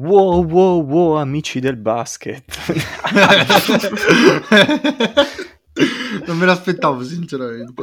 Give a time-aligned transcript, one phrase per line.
[0.00, 2.56] Wow, wow, wow, amici del basket.
[6.26, 7.74] non me l'aspettavo, sinceramente.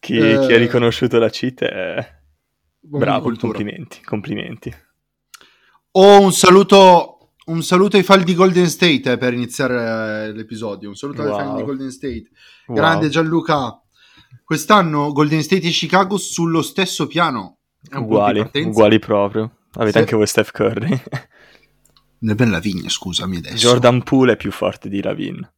[0.00, 0.40] chi, eh...
[0.40, 2.20] chi, ha riconosciuto la cheat è
[2.80, 4.74] bravo, complimenti, complimenti.
[5.92, 10.88] Ho un saluto, un saluto ai falli di Golden State eh, per iniziare eh, l'episodio.
[10.88, 11.32] Un saluto wow.
[11.32, 12.28] ai falli di Golden State.
[12.66, 13.12] Grande wow.
[13.12, 13.80] Gianluca.
[14.42, 17.58] Quest'anno Golden State e Chicago sullo stesso piano.
[17.92, 19.58] Uguali, uguali proprio.
[19.74, 19.98] Avete sì.
[19.98, 21.02] anche voi Steph Curry.
[22.22, 23.56] Ne la vigna, scusami adesso.
[23.56, 25.50] Jordan Poole è più forte di Lavin.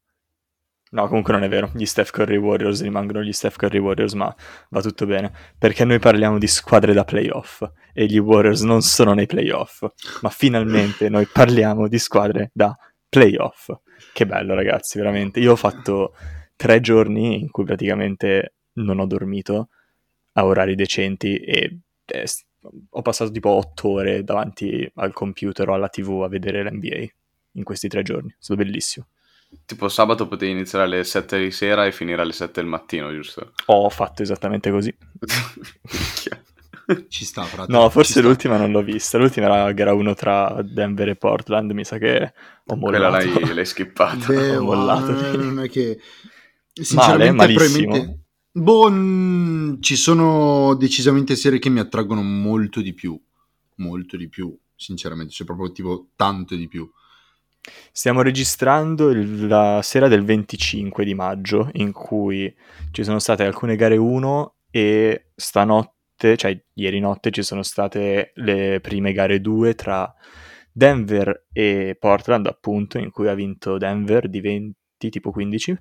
[0.94, 1.70] No, comunque non è vero.
[1.74, 4.34] Gli Steph Curry Warriors rimangono gli Steph Curry Warriors, ma
[4.70, 5.32] va tutto bene.
[5.58, 9.84] Perché noi parliamo di squadre da playoff e gli Warriors non sono nei playoff.
[10.22, 12.74] Ma finalmente noi parliamo di squadre da
[13.08, 13.70] playoff.
[14.12, 15.40] Che bello, ragazzi, veramente.
[15.40, 16.14] Io ho fatto
[16.54, 19.70] tre giorni in cui praticamente non ho dormito
[20.34, 22.26] a orari decenti e eh,
[22.90, 27.06] ho passato tipo otto ore davanti al computer o alla tv a vedere l'NBA
[27.52, 28.30] in questi tre giorni.
[28.30, 29.06] È stato bellissimo.
[29.66, 33.52] Tipo sabato potevi iniziare alle 7 di sera e finire alle 7 del mattino, giusto?
[33.66, 34.94] Ho fatto esattamente così.
[37.08, 37.72] Ci sta, frate.
[37.72, 39.16] No, forse l'ultima non l'ho vista.
[39.16, 41.70] L'ultima era gara 1 tra Denver e Portland.
[41.70, 42.32] Mi sa che
[42.66, 42.90] ho mollato.
[42.90, 44.26] Quella l'hai, l'hai skippata.
[44.26, 45.36] Beh, ho mollato.
[45.36, 45.98] Non è che...
[46.92, 48.23] Male, malissimo.
[48.56, 53.20] Boh, ci sono decisamente serie che mi attraggono molto di più.
[53.78, 55.32] Molto di più, sinceramente.
[55.32, 56.88] Cioè, proprio tipo tanto di più.
[57.90, 62.54] Stiamo registrando il, la sera del 25 di maggio, in cui
[62.92, 68.78] ci sono state alcune gare 1 e stanotte, cioè ieri notte, ci sono state le
[68.80, 70.14] prime gare 2 tra
[70.70, 75.76] Denver e Portland, appunto, in cui ha vinto Denver di 20, tipo 15,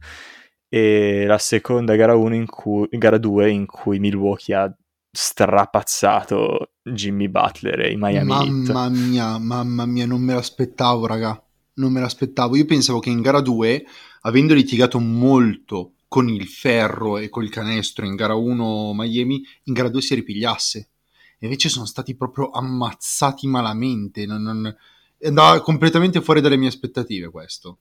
[0.76, 4.76] e la seconda gara 1 in cui, gara 2 in cui Milwaukee ha
[5.12, 8.92] strapazzato Jimmy Butler e i Miami Mamma Heat.
[8.92, 11.40] mia, mamma mia, non me l'aspettavo, raga
[11.76, 12.56] non me l'aspettavo.
[12.56, 13.86] Io pensavo che in gara 2,
[14.22, 19.90] avendo litigato molto con il ferro e col canestro in gara 1 Miami, in gara
[19.90, 20.90] 2 si ripigliasse.
[21.38, 24.26] E invece sono stati proprio ammazzati malamente.
[24.26, 24.76] Non, non...
[25.22, 27.78] Andava completamente fuori dalle mie aspettative questo.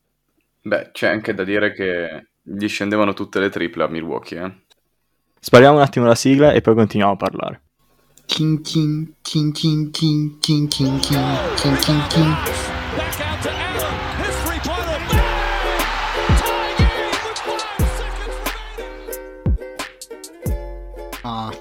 [0.60, 4.53] Beh, c'è anche da dire che gli scendevano tutte le triple a Milwaukee, eh?
[5.38, 7.62] Spariamo un attimo la sigla e poi continuiamo a parlare.
[8.26, 11.00] King king king king king king king king
[11.56, 12.36] king king king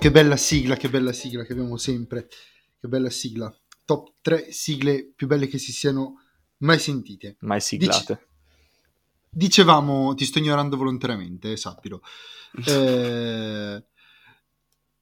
[0.01, 2.27] che bella sigla, che bella sigla che abbiamo sempre.
[2.79, 3.55] Che bella sigla.
[3.85, 6.23] Top 3 sigle più belle che si siano
[6.57, 7.35] mai sentite.
[7.41, 8.13] Mai siglate.
[8.13, 8.30] Dice,
[9.31, 12.01] dicevamo, ti sto ignorando volontariamente, sappilo.
[12.65, 13.81] Eh,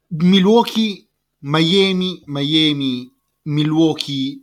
[0.10, 1.08] Milwaukee,
[1.40, 3.12] Miami, Miami,
[3.44, 4.40] Milwaukee.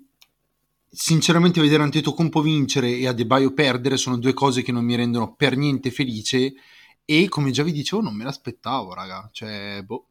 [0.88, 5.56] Sinceramente, vedere Antetokounmpo vincere e Adebayo perdere sono due cose che non mi rendono per
[5.56, 6.54] niente felice.
[7.04, 9.28] E come già vi dicevo, non me l'aspettavo, raga.
[9.32, 10.08] Cioè, boh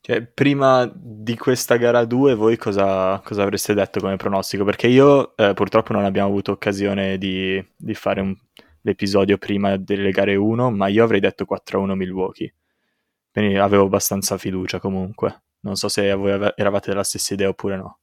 [0.00, 4.64] cioè, prima di questa gara 2 voi cosa, cosa, avreste detto come pronostico?
[4.64, 8.34] Perché io eh, purtroppo non abbiamo avuto occasione di, di fare un,
[8.88, 12.54] l'episodio prima delle gare 1, ma io avrei detto 4-1 Milwaukee.
[13.30, 15.42] Quindi avevo abbastanza fiducia comunque.
[15.60, 17.98] Non so se voi eravate della stessa idea oppure no.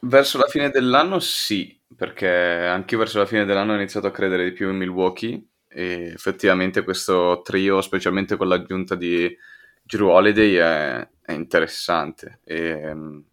[0.00, 4.10] Verso la fine dell'anno sì, perché anche io verso la fine dell'anno ho iniziato a
[4.10, 9.34] credere di più in Milwaukee e effettivamente questo trio, specialmente con l'aggiunta di
[9.82, 12.40] Drew Holiday, è, è interessante.
[12.44, 13.24] E, um,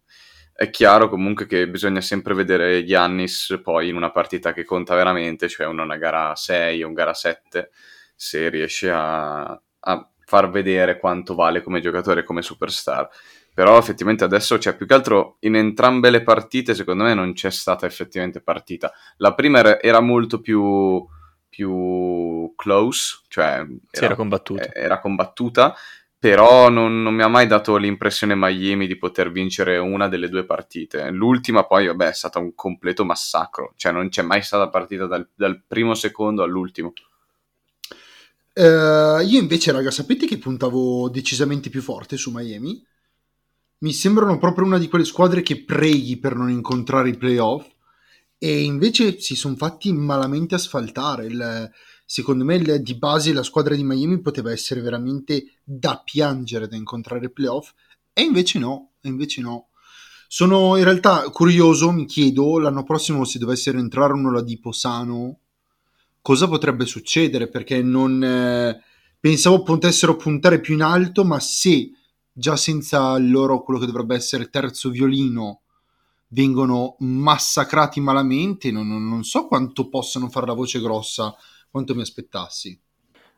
[0.54, 5.48] è chiaro comunque che bisogna sempre vedere Giannis poi in una partita che conta veramente,
[5.48, 7.70] cioè una gara 6 o una gara 7,
[8.14, 13.08] se riesce a, a far vedere quanto vale come giocatore, come superstar.
[13.54, 17.50] Però effettivamente adesso, cioè più che altro in entrambe le partite, secondo me non c'è
[17.50, 18.92] stata effettivamente partita.
[19.18, 21.04] La prima era, era molto più,
[21.50, 24.72] più close, cioè era, era combattuta.
[24.72, 25.74] Era combattuta
[26.22, 30.44] però non, non, mi ha mai dato l'impressione Miami di poter vincere una delle due
[30.44, 31.10] partite.
[31.10, 35.28] L'ultima poi, vabbè, è stata un completo massacro, cioè non c'è mai stata partita dal,
[35.34, 36.92] dal primo secondo all'ultimo.
[38.54, 42.80] Uh, io invece, raga, sapete che puntavo decisamente più forte su Miami?
[43.78, 47.66] Mi sembrano proprio una di quelle squadre che preghi per non incontrare i playoff
[48.38, 51.26] e invece si sono fatti malamente asfaltare.
[51.26, 51.70] Il,
[52.12, 57.30] secondo me di base la squadra di Miami poteva essere veramente da piangere da incontrare
[57.30, 57.72] playoff
[58.12, 59.68] e invece no, invece no.
[60.28, 65.38] Sono in realtà curioso, mi chiedo, l'anno prossimo se dovesse entrare uno la Dipo sano,
[66.20, 67.48] cosa potrebbe succedere?
[67.48, 68.22] Perché non...
[68.22, 68.82] Eh,
[69.18, 71.92] pensavo potessero puntare più in alto, ma se
[72.30, 75.62] già senza loro quello che dovrebbe essere terzo violino
[76.28, 81.34] vengono massacrati malamente, non, non, non so quanto possano fare la voce grossa,
[81.72, 82.80] quanto mi aspettassi.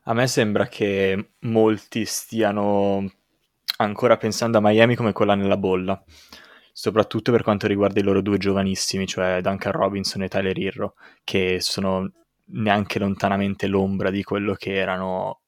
[0.06, 3.10] A me sembra che molti stiano
[3.78, 6.04] ancora pensando a Miami come quella nella bolla,
[6.72, 10.94] soprattutto per quanto riguarda i loro due giovanissimi, cioè Duncan Robinson e Tyler Irro,
[11.24, 12.12] che sono
[12.46, 15.40] neanche lontanamente l'ombra di quello che erano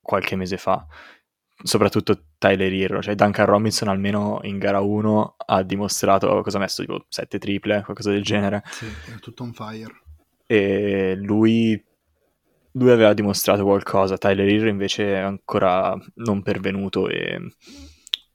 [0.00, 0.86] qualche mese fa.
[1.60, 6.82] Soprattutto Tyler Irro, cioè Duncan Robinson almeno in gara 1 ha dimostrato, cosa ha messo,
[6.82, 8.62] tipo 7 triple, qualcosa del genere.
[8.66, 10.02] Sì, è tutto on fire.
[10.46, 11.84] E lui
[12.78, 17.38] lui aveva dimostrato qualcosa, Tyler Hill invece è ancora non pervenuto e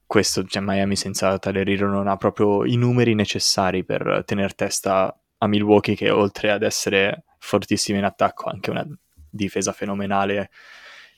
[0.06, 5.18] questo, cioè Miami senza Tyler Hill non ha proprio i numeri necessari per tenere testa
[5.38, 8.86] a Milwaukee che oltre ad essere fortissima in attacco ha anche una
[9.30, 10.50] difesa fenomenale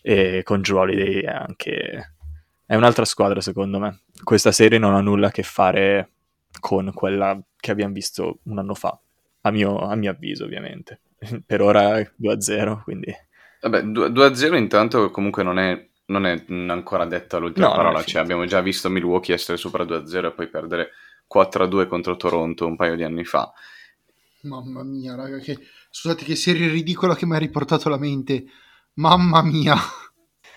[0.02, 2.14] e con Drew è anche
[2.66, 4.02] è un'altra squadra secondo me.
[4.24, 6.12] Questa serie non ha nulla a che fare
[6.60, 8.98] con quella che abbiamo visto un anno fa
[9.42, 11.02] a mio, a mio avviso ovviamente
[11.46, 13.14] per ora 2-0, quindi...
[13.62, 18.46] Vabbè, 2-0 intanto comunque non è, non è ancora detta l'ultima no, parola, cioè abbiamo
[18.46, 20.92] già visto Milwaukee essere sopra 2-0 e poi perdere
[21.34, 23.52] 4-2 contro Toronto un paio di anni fa.
[24.42, 25.58] Mamma mia, raga, che...
[25.90, 28.46] scusate che serie ridicola che mi ha riportato alla mente.
[28.96, 29.76] Mamma mia.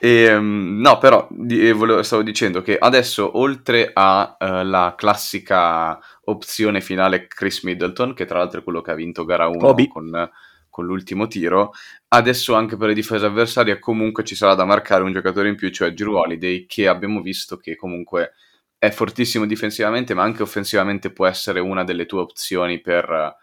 [0.01, 6.81] E, um, no, però di, volevo, stavo dicendo che adesso, oltre alla uh, classica opzione
[6.81, 10.31] finale Chris Middleton, che tra l'altro è quello che ha vinto gara 1 con,
[10.79, 11.73] con, l'ultimo tiro,
[12.09, 15.71] adesso anche per le difese avversarie comunque ci sarà da marcare un giocatore in più,
[15.71, 18.35] cioè Drew Holiday, che abbiamo visto che comunque
[18.79, 23.35] è fortissimo difensivamente, ma anche offensivamente può essere una delle tue opzioni per,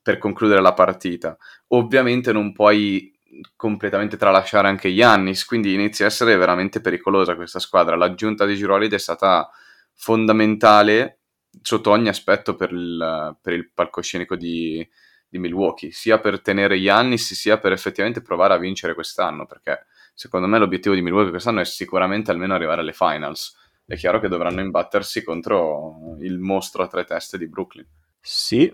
[0.00, 1.36] per concludere la partita.
[1.68, 3.14] Ovviamente non puoi
[3.54, 7.96] completamente tralasciare anche Yannis, quindi inizia a essere veramente pericolosa questa squadra.
[7.96, 9.50] L'aggiunta di Girolide è stata
[9.92, 11.18] fondamentale
[11.60, 14.86] sotto ogni aspetto per il, per il palcoscenico di,
[15.28, 20.46] di, Milwaukee, sia per tenere Yannis sia per effettivamente provare a vincere quest'anno, perché secondo
[20.46, 23.56] me l'obiettivo di Milwaukee quest'anno è sicuramente almeno arrivare alle finals.
[23.84, 27.86] È chiaro che dovranno imbattersi contro il mostro a tre teste di Brooklyn.
[28.20, 28.70] Sì,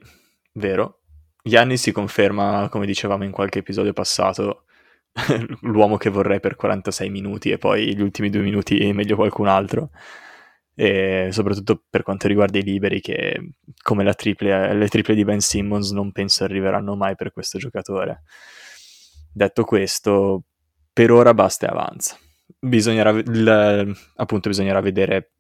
[0.53, 1.01] vero,
[1.43, 4.65] Gianni si conferma, come dicevamo in qualche episodio passato,
[5.61, 9.91] l'uomo che vorrei per 46 minuti e poi gli ultimi due minuti meglio qualcun altro.
[10.75, 15.93] E soprattutto per quanto riguarda i liberi, che come triple, le triple di Ben Simmons
[15.93, 18.23] non penso arriveranno mai per questo giocatore.
[19.33, 20.45] Detto questo,
[20.93, 22.17] per ora basta e avanza.
[22.59, 25.33] Bisognerà, il, appunto, bisognerà vedere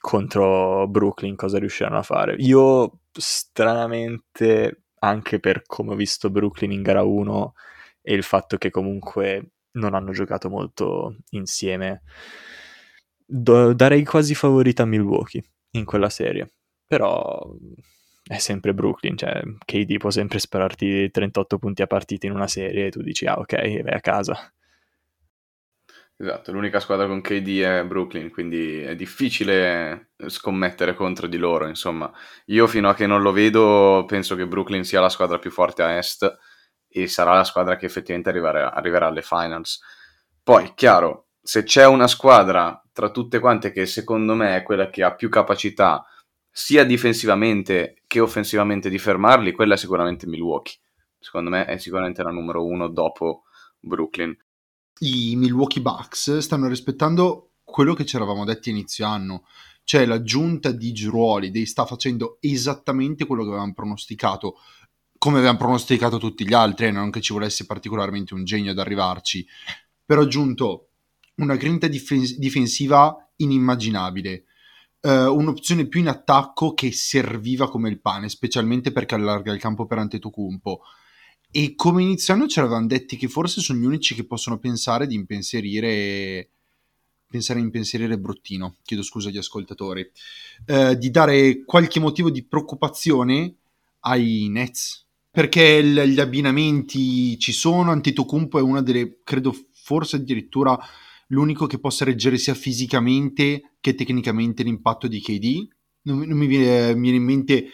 [0.00, 2.36] contro Brooklyn cosa riusciranno a fare.
[2.38, 7.52] Io stranamente anche per come ho visto Brooklyn in gara 1
[8.02, 12.02] e il fatto che comunque non hanno giocato molto insieme.
[13.32, 15.42] Do- darei quasi favorita a Milwaukee
[15.72, 16.50] in quella serie,
[16.84, 17.40] però
[18.24, 22.86] è sempre Brooklyn, cioè KD può sempre spararti 38 punti a partita in una serie
[22.86, 24.52] e tu dici ah ok, vai a casa.
[26.16, 32.12] Esatto, l'unica squadra con KD è Brooklyn, quindi è difficile scommettere contro di loro, insomma.
[32.46, 35.82] Io fino a che non lo vedo penso che Brooklyn sia la squadra più forte
[35.82, 36.36] a est
[36.88, 39.80] e sarà la squadra che effettivamente arriverà, arriverà alle finals.
[40.42, 45.02] Poi, chiaro, se c'è una squadra tra tutte quante che secondo me è quella che
[45.02, 46.04] ha più capacità
[46.50, 50.74] sia difensivamente che offensivamente di fermarli, quella è sicuramente Milwaukee.
[51.18, 53.44] Secondo me è sicuramente la numero uno dopo
[53.78, 54.36] Brooklyn
[55.00, 59.46] i Milwaukee Bucks stanno rispettando quello che ci eravamo detti inizio anno,
[59.84, 64.56] cioè l'aggiunta di Giruoli sta facendo esattamente quello che avevamo pronosticato,
[65.16, 68.78] come avevamo pronosticato tutti gli altri, eh, non che ci volesse particolarmente un genio ad
[68.78, 69.46] arrivarci,
[70.04, 70.89] però ha aggiunto
[71.40, 74.44] una grinta dif- difensiva inimmaginabile,
[75.00, 79.86] uh, un'opzione più in attacco che serviva come il pane, specialmente perché allarga il campo
[79.86, 80.82] per Antetokounmpo.
[81.50, 85.16] E come iniziano ci eravamo detti che forse sono gli unici che possono pensare di
[85.16, 86.50] impensierire
[87.30, 90.04] pensare a impensierire Bruttino, chiedo scusa agli ascoltatori,
[90.66, 93.54] eh, di dare qualche motivo di preoccupazione
[94.00, 100.76] ai Nets, perché l- gli abbinamenti ci sono, Antetokounmpo è una delle, credo forse addirittura
[101.30, 105.68] l'unico che possa reggere sia fisicamente che tecnicamente l'impatto di KD,
[106.02, 107.66] non, non mi, viene, mi viene in mente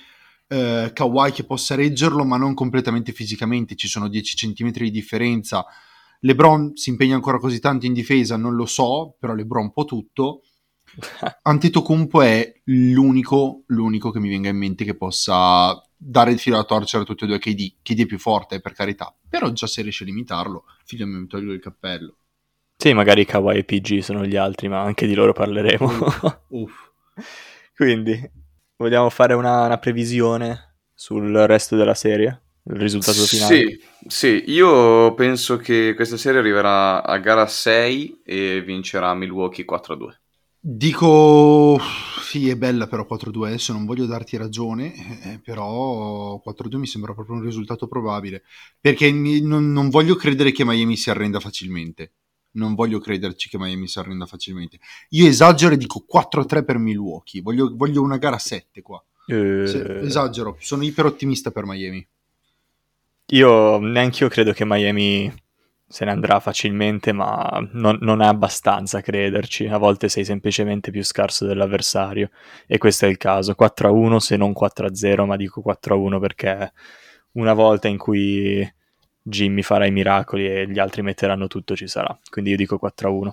[0.49, 3.75] eh, Kawhi che possa reggerlo, ma non completamente fisicamente.
[3.75, 5.65] Ci sono 10 cm di differenza.
[6.21, 10.43] LeBron si impegna ancora così tanto in difesa, non lo so, però LeBron può tutto.
[11.43, 16.65] Antetokounmpo è l'unico, l'unico che mi venga in mente che possa dare il filo alla
[16.65, 17.77] torcere a tutti e due KD.
[17.83, 21.53] KD è più forte, per carità, però già se riesce a limitarlo, figlio mi tolgo
[21.53, 22.17] il cappello.
[22.77, 25.91] Sì, magari Kawhi e PG sono gli altri, ma anche di loro parleremo.
[26.49, 26.91] Uff.
[27.75, 28.31] Quindi,
[28.77, 32.43] vogliamo fare una, una previsione sul resto della serie?
[32.65, 33.57] Il risultato finale?
[33.57, 40.21] Sì, sì, io penso che questa serie arriverà a gara 6 e vincerà Milwaukee 4-2.
[40.59, 41.79] Dico,
[42.21, 44.93] sì, è bella però 4-2, adesso non voglio darti ragione,
[45.23, 48.43] eh, però 4-2 mi sembra proprio un risultato probabile,
[48.81, 52.15] perché mi- non, non voglio credere che Miami si arrenda facilmente,
[52.57, 54.79] non voglio crederci che Miami si arrenda facilmente.
[55.11, 59.03] Io esagero e dico 4-3 per Milwaukee, voglio, voglio una gara 7 qua.
[59.27, 62.07] Eh, Se- esagero, sono iper ottimista per Miami.
[63.31, 65.33] Io neanche io credo che Miami
[65.89, 69.67] se ne andrà facilmente, ma non, non è abbastanza crederci.
[69.67, 72.31] A volte sei semplicemente più scarso dell'avversario
[72.67, 73.55] e questo è il caso.
[73.59, 76.73] 4-1 se non 4-0, ma dico 4-1 perché
[77.33, 78.69] una volta in cui
[79.29, 82.17] Jimmy farà i miracoli e gli altri metteranno tutto ci sarà.
[82.31, 83.31] Quindi io dico 4-1.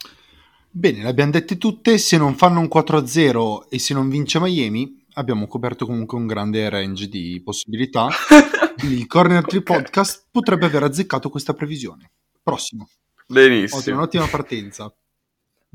[0.71, 5.05] Bene, le abbiamo dette tutte, se non fanno un 4-0 e se non vince Miami,
[5.13, 8.07] abbiamo coperto comunque un grande range di possibilità.
[8.81, 9.63] Il Corner 3 Ok.
[9.63, 12.09] Podcast potrebbe aver azzeccato questa previsione.
[12.41, 12.89] Prossimo.
[13.27, 13.95] Benissimo.
[13.95, 14.91] un'ottima partenza.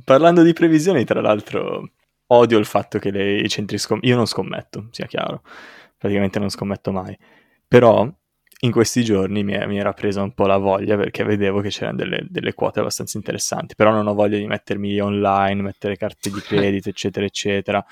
[0.02, 1.90] Parlando di previsioni, tra l'altro,
[2.26, 4.10] odio il fatto che le, i centri scommettono.
[4.10, 5.42] Io non scommetto, sia chiaro.
[5.96, 7.16] Praticamente non scommetto mai.
[7.68, 8.12] Però
[8.60, 11.68] in questi giorni mi, è- mi era presa un po' la voglia perché vedevo che
[11.68, 13.74] c'erano delle, delle quote abbastanza interessanti.
[13.74, 17.84] Però non ho voglia di mettermi online, mettere carte di credito, eccetera, eccetera.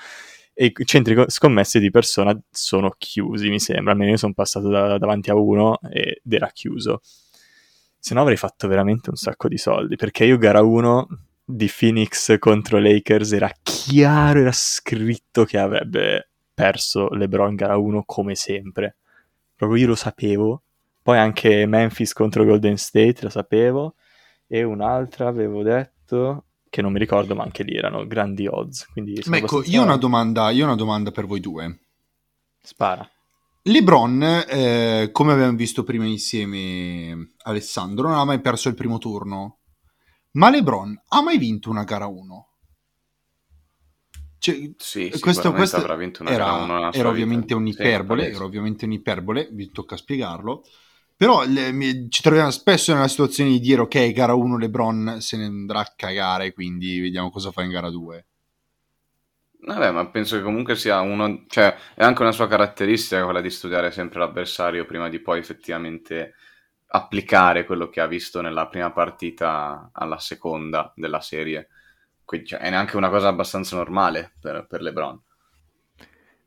[0.53, 3.91] E i centri co- scommesse di persona sono chiusi, mi sembra.
[3.93, 7.01] Almeno io sono passato da- davanti a uno ed era chiuso.
[7.99, 11.07] Se no avrei fatto veramente un sacco di soldi perché io gara 1
[11.43, 18.35] di Phoenix contro Lakers era chiaro, era scritto che avrebbe perso LeBron gara 1 come
[18.35, 18.97] sempre.
[19.57, 20.61] Proprio io lo sapevo.
[21.01, 23.95] Poi anche Memphis contro Golden State lo sapevo.
[24.47, 28.87] E un'altra avevo detto che non mi ricordo, ma anche lì erano grandi odds.
[28.93, 29.03] Ma
[29.37, 31.79] ecco, abbastanza- io ho una domanda, io ho una domanda per voi due.
[32.61, 33.09] Spara.
[33.63, 39.57] LeBron, eh, come abbiamo visto prima insieme Alessandro, non ha mai perso il primo turno.
[40.31, 42.46] Ma LeBron ha mai vinto una gara 1?
[44.39, 48.35] Cioè, Sì, questo, questo avrà vinto una era, sua era ovviamente Sì, un'iperbole, palese.
[48.35, 50.63] era ovviamente un'iperbole, vi tocca spiegarlo.
[51.15, 55.37] Però le- mi- ci troviamo spesso nella situazione di dire ok, gara 1 LeBron se
[55.37, 58.25] ne andrà a cagare, quindi vediamo cosa fa in gara 2.
[59.59, 63.49] Vabbè, ma penso che comunque sia uno, cioè è anche una sua caratteristica quella di
[63.49, 66.35] studiare sempre l'avversario prima di poi effettivamente
[66.89, 71.69] applicare quello che ha visto nella prima partita alla seconda della serie.
[72.27, 75.19] Quindi cioè, è neanche una cosa abbastanza normale per, per LeBron.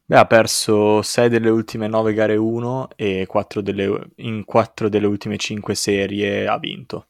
[0.04, 5.06] Beh, ha perso 6 delle ultime 9 gare 1 e quattro delle- in 4 delle
[5.06, 7.06] ultime 5 serie ha vinto,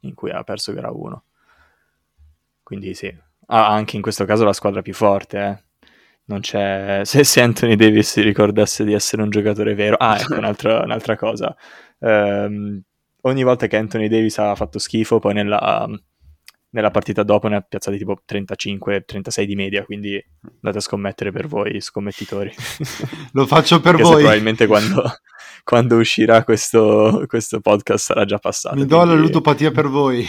[0.00, 1.24] in cui ha perso gara 1.
[2.62, 3.14] Quindi sì,
[3.46, 5.38] ha anche in questo caso la squadra più forte.
[5.38, 5.88] eh.
[6.26, 7.00] Non c'è...
[7.04, 9.96] Se, se Anthony Davis si ricordasse di essere un giocatore vero...
[9.96, 11.54] Ah, ecco, un'altra, un'altra cosa.
[12.00, 12.80] Ehm,
[13.22, 15.86] ogni volta che Anthony Davis ha fatto schifo, poi nella,
[16.72, 21.46] nella partita dopo ne ha piazzati tipo 35-36 di media, quindi andate a scommettere per
[21.46, 22.52] voi, scommettitori.
[23.32, 24.20] Lo faccio per Anche voi.
[24.20, 25.02] probabilmente quando,
[25.64, 28.76] quando uscirà questo, questo podcast sarà già passato.
[28.76, 30.26] Mi do la quindi- ludopatia per voi.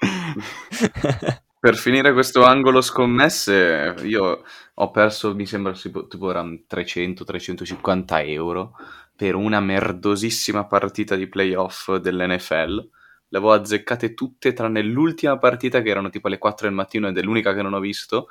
[1.60, 8.72] Per finire questo angolo scommesse, io ho perso, mi sembra, tipo, tipo erano 300-350 euro
[9.14, 12.88] per una merdosissima partita di playoff dell'NFL.
[13.32, 17.16] Le avevo azzeccate tutte tranne l'ultima partita che erano tipo alle 4 del mattino ed
[17.16, 18.28] è l'unica che non ho visto.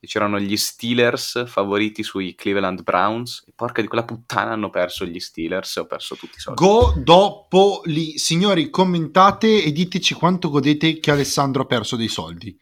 [0.00, 3.44] E c'erano gli Steelers favoriti sui Cleveland Browns.
[3.46, 6.60] E porca di quella puttana hanno perso gli Steelers e ho perso tutti i soldi.
[6.60, 8.18] Go dopo lì.
[8.18, 12.58] Signori, commentate e diteci quanto godete che Alessandro ha perso dei soldi.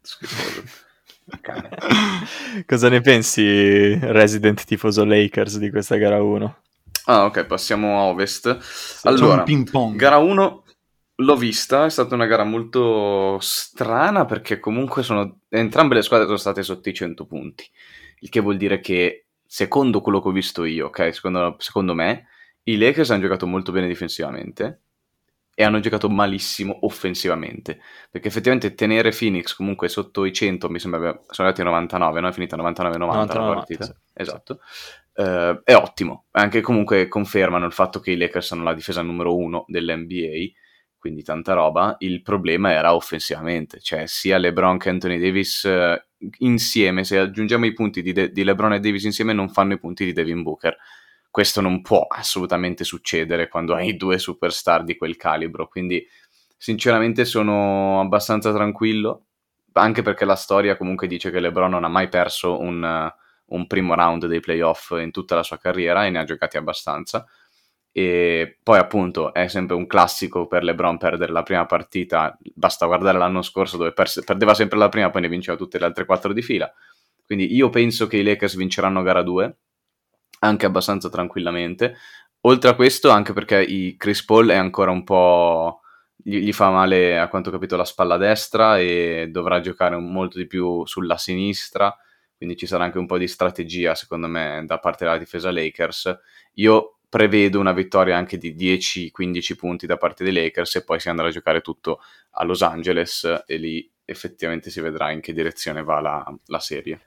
[0.00, 0.64] Schifoso.
[2.66, 6.56] Cosa ne pensi, Resident tifoso Lakers, di questa gara 1?
[7.04, 8.58] Ah, ok, passiamo a Ovest.
[9.02, 9.96] Allora, ping pong.
[9.96, 10.61] Gara 1
[11.24, 16.38] l'ho vista, è stata una gara molto strana perché comunque sono, entrambe le squadre sono
[16.38, 17.68] state sotto i 100 punti,
[18.20, 22.28] il che vuol dire che secondo quello che ho visto io, ok, secondo, secondo me,
[22.64, 24.80] i Lakers hanno giocato molto bene difensivamente
[25.54, 31.00] e hanno giocato malissimo offensivamente, perché effettivamente tenere Phoenix comunque sotto i 100, mi sembra,
[31.28, 32.28] sono arrivati ai 99, no?
[32.28, 33.92] È finita 99-90 la 99, partita, sì.
[34.14, 34.60] esatto.
[35.14, 39.36] Eh, è ottimo, anche comunque confermano il fatto che i Lakers hanno la difesa numero
[39.36, 40.60] uno dell'NBA,
[41.02, 41.96] quindi tanta roba.
[41.98, 46.06] Il problema era offensivamente, cioè sia LeBron che Anthony Davis eh,
[46.38, 49.80] insieme, se aggiungiamo i punti di, De- di LeBron e Davis insieme, non fanno i
[49.80, 50.76] punti di Devin Booker.
[51.28, 56.06] Questo non può assolutamente succedere quando hai due superstar di quel calibro, quindi
[56.56, 59.24] sinceramente sono abbastanza tranquillo,
[59.72, 63.12] anche perché la storia comunque dice che LeBron non ha mai perso un,
[63.46, 67.26] un primo round dei playoff in tutta la sua carriera e ne ha giocati abbastanza.
[67.94, 73.18] E poi appunto è sempre un classico per LeBron perdere la prima partita, basta guardare
[73.18, 76.32] l'anno scorso dove perse, perdeva sempre la prima, poi ne vinceva tutte le altre quattro
[76.32, 76.72] di fila.
[77.24, 79.56] Quindi io penso che i Lakers vinceranno gara 2,
[80.40, 81.96] anche abbastanza tranquillamente.
[82.42, 85.80] Oltre a questo, anche perché i Chris Paul è ancora un po'...
[86.16, 90.38] Gli, gli fa male, a quanto ho capito, la spalla destra e dovrà giocare molto
[90.38, 91.94] di più sulla sinistra,
[92.36, 96.18] quindi ci sarà anche un po' di strategia, secondo me, da parte della difesa Lakers.
[96.54, 101.10] Io prevedo una vittoria anche di 10-15 punti da parte dei Lakers e poi si
[101.10, 102.00] andrà a giocare tutto
[102.30, 107.00] a Los Angeles e lì effettivamente si vedrà in che direzione va la, la serie.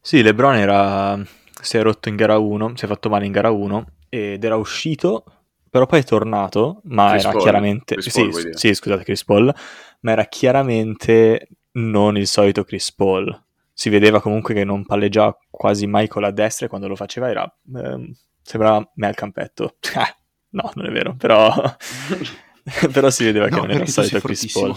[0.00, 1.22] Sì, LeBron era,
[1.60, 4.56] si è rotto in gara 1, si è fatto male in gara 1 ed era
[4.56, 5.22] uscito,
[5.68, 7.94] però poi è tornato, ma Chris era Paul, chiaramente...
[7.96, 9.54] Chris sì, Paul, sì, scusate Chris Paul,
[10.00, 13.38] ma era chiaramente non il solito Chris Paul.
[13.70, 17.28] Si vedeva comunque che non palleggiava quasi mai con la destra e quando lo faceva
[17.28, 17.54] era...
[17.74, 19.76] ehm, sembrava me al campetto.
[19.94, 20.16] Eh,
[20.50, 21.52] no, non è vero, però...
[22.92, 24.76] però si vedeva che No, non era il solito Chris Paul.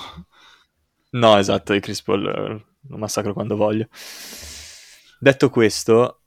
[1.11, 3.87] No, esatto, il Chris Paul eh, lo massacro quando voglio.
[5.19, 6.21] Detto questo,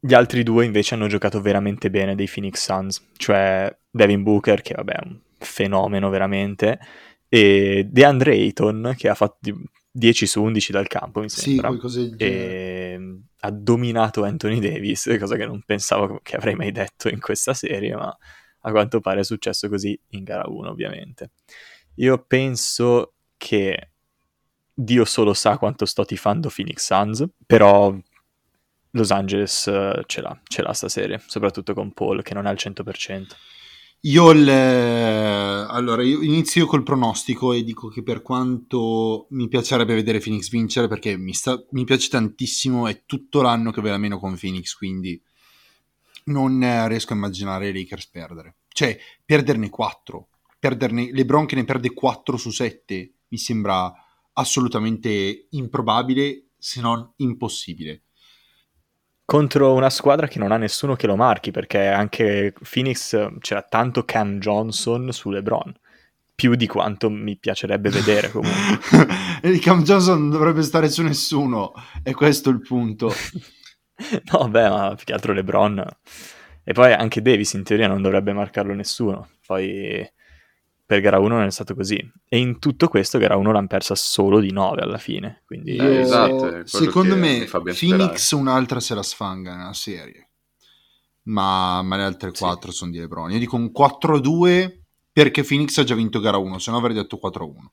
[0.00, 4.74] gli altri due invece hanno giocato veramente bene dei Phoenix Suns, cioè Devin Booker, che
[4.74, 6.78] vabbè è un fenomeno veramente,
[7.28, 9.38] e DeAndre Ayton, che ha fatto
[9.96, 12.16] 10 su 11 dal campo, mi Sì, sembra, genere.
[12.18, 13.00] e
[13.40, 17.94] ha dominato Anthony Davis, cosa che non pensavo che avrei mai detto in questa serie,
[17.94, 18.14] ma
[18.60, 21.30] a quanto pare è successo così in gara 1, ovviamente.
[21.96, 23.90] Io penso che
[24.74, 27.96] Dio solo sa quanto sto tifando Phoenix Suns, però
[28.90, 32.50] Los Angeles eh, ce l'ha, ce l'ha sta serie, soprattutto con Paul che non è
[32.50, 33.34] al 100%.
[34.02, 40.20] Io il- allora io inizio col pronostico e dico che per quanto mi piacerebbe vedere
[40.20, 44.18] Phoenix vincere perché mi, sta- mi piace tantissimo è tutto l'anno che ve la meno
[44.18, 45.20] con Phoenix quindi
[46.24, 48.56] non eh, riesco a immaginare i Lakers perdere.
[48.68, 53.92] Cioè perderne 4 perderne LeBron che ne perde 4 su 7 mi sembra
[54.34, 58.02] assolutamente improbabile se non impossibile
[59.26, 64.04] Contro una squadra che non ha nessuno che lo marchi, perché anche Phoenix c'era tanto
[64.04, 65.74] Cam Johnson su LeBron,
[66.34, 68.78] più di quanto mi piacerebbe vedere comunque.
[69.42, 73.12] e Cam Johnson non dovrebbe stare su nessuno è questo il punto
[74.32, 75.84] No, beh, ma più che altro LeBron.
[76.62, 79.30] E poi anche Davis in teoria non dovrebbe marcarlo nessuno.
[79.46, 80.06] Poi
[80.86, 81.96] per gara 1 non è stato così.
[82.28, 85.42] E in tutto questo gara 1 l'hanno persa solo di 9 alla fine.
[85.44, 90.28] Quindi Io- Eh, esatto, è quello secondo me Phoenix un'altra se la sfanga nella serie,
[91.24, 92.42] ma, ma le altre Sì.
[92.42, 93.32] 4 sono di LeBron.
[93.32, 97.18] Io dico un 4-2 perché Phoenix ha già vinto gara 1, se no avrei detto
[97.18, 97.72] 4-1.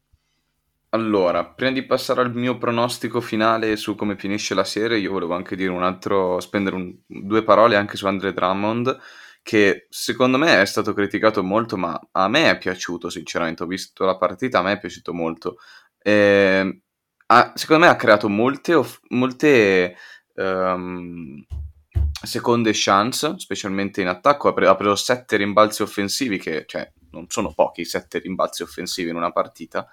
[0.90, 5.34] Allora, prima di passare al mio pronostico finale su come finisce la serie, io volevo
[5.34, 8.96] anche dire un altro, spendere un- due parole anche su Andre Drummond,
[9.44, 14.06] che secondo me è stato criticato molto, ma a me è piaciuto sinceramente, ho visto
[14.06, 15.58] la partita, a me è piaciuto molto.
[16.02, 16.82] Eh,
[17.28, 19.96] ha- secondo me ha creato molte, off- molte
[20.36, 21.46] ehm,
[22.24, 27.26] seconde chance, specialmente in attacco, ha, pre- ha preso sette rimbalzi offensivi, che cioè, non
[27.30, 29.88] sono pochi sette rimbalzi offensivi in una partita.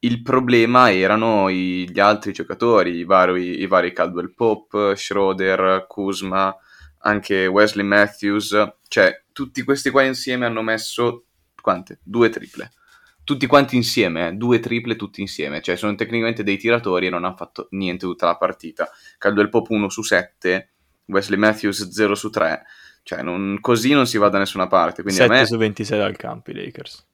[0.00, 6.54] Il problema erano i- gli altri giocatori, i vari, i vari Caldwell Pope, Schroeder, Kuzma,
[7.06, 8.56] anche Wesley Matthews,
[8.88, 11.24] cioè tutti questi qua insieme hanno messo
[11.60, 11.98] quante?
[12.02, 12.70] Due triple.
[13.24, 14.32] Tutti quanti insieme, eh?
[14.32, 18.26] due triple tutti insieme, cioè sono tecnicamente dei tiratori e non hanno fatto niente tutta
[18.26, 18.88] la partita.
[19.16, 20.70] Caldwell Pope 1 su 7,
[21.06, 22.64] Wesley Matthews 0 su 3,
[23.02, 25.02] cioè non- così non si va da nessuna parte.
[25.02, 27.06] Quindi a 7 me su 26 dal campo i Lakers.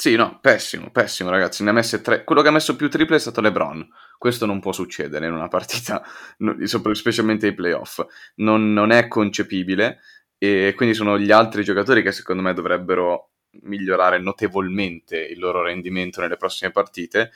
[0.00, 1.64] Sì, no, pessimo, pessimo ragazzi.
[1.64, 2.22] Ne ha messe tre.
[2.22, 3.84] Quello che ha messo più triple è stato LeBron.
[4.16, 6.04] Questo non può succedere in una partita,
[6.92, 8.06] specialmente ai playoff.
[8.36, 9.98] Non, non è concepibile
[10.38, 13.30] e quindi sono gli altri giocatori che secondo me dovrebbero
[13.62, 17.32] migliorare notevolmente il loro rendimento nelle prossime partite.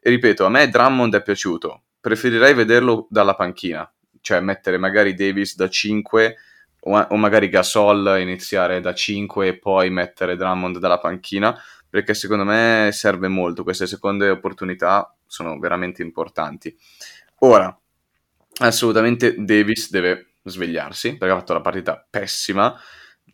[0.00, 1.82] E ripeto, a me Drummond è piaciuto.
[2.00, 6.36] Preferirei vederlo dalla panchina, cioè mettere magari Davis da 5
[6.80, 11.54] o, o magari Gasol iniziare da 5 e poi mettere Drummond dalla panchina
[11.96, 16.76] perché secondo me serve molto, queste seconde opportunità sono veramente importanti.
[17.38, 17.74] Ora,
[18.58, 22.78] assolutamente Davis deve svegliarsi, perché ha fatto la partita pessima.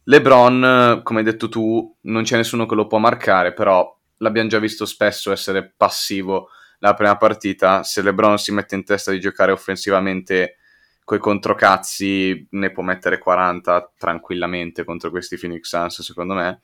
[0.04, 4.60] LeBron, come hai detto tu, non c'è nessuno che lo può marcare, però l'abbiamo già
[4.60, 7.82] visto spesso essere passivo la prima partita.
[7.82, 10.58] Se LeBron si mette in testa di giocare offensivamente
[11.02, 16.62] coi controcazzi, ne può mettere 40 tranquillamente contro questi Phoenix Suns, secondo me.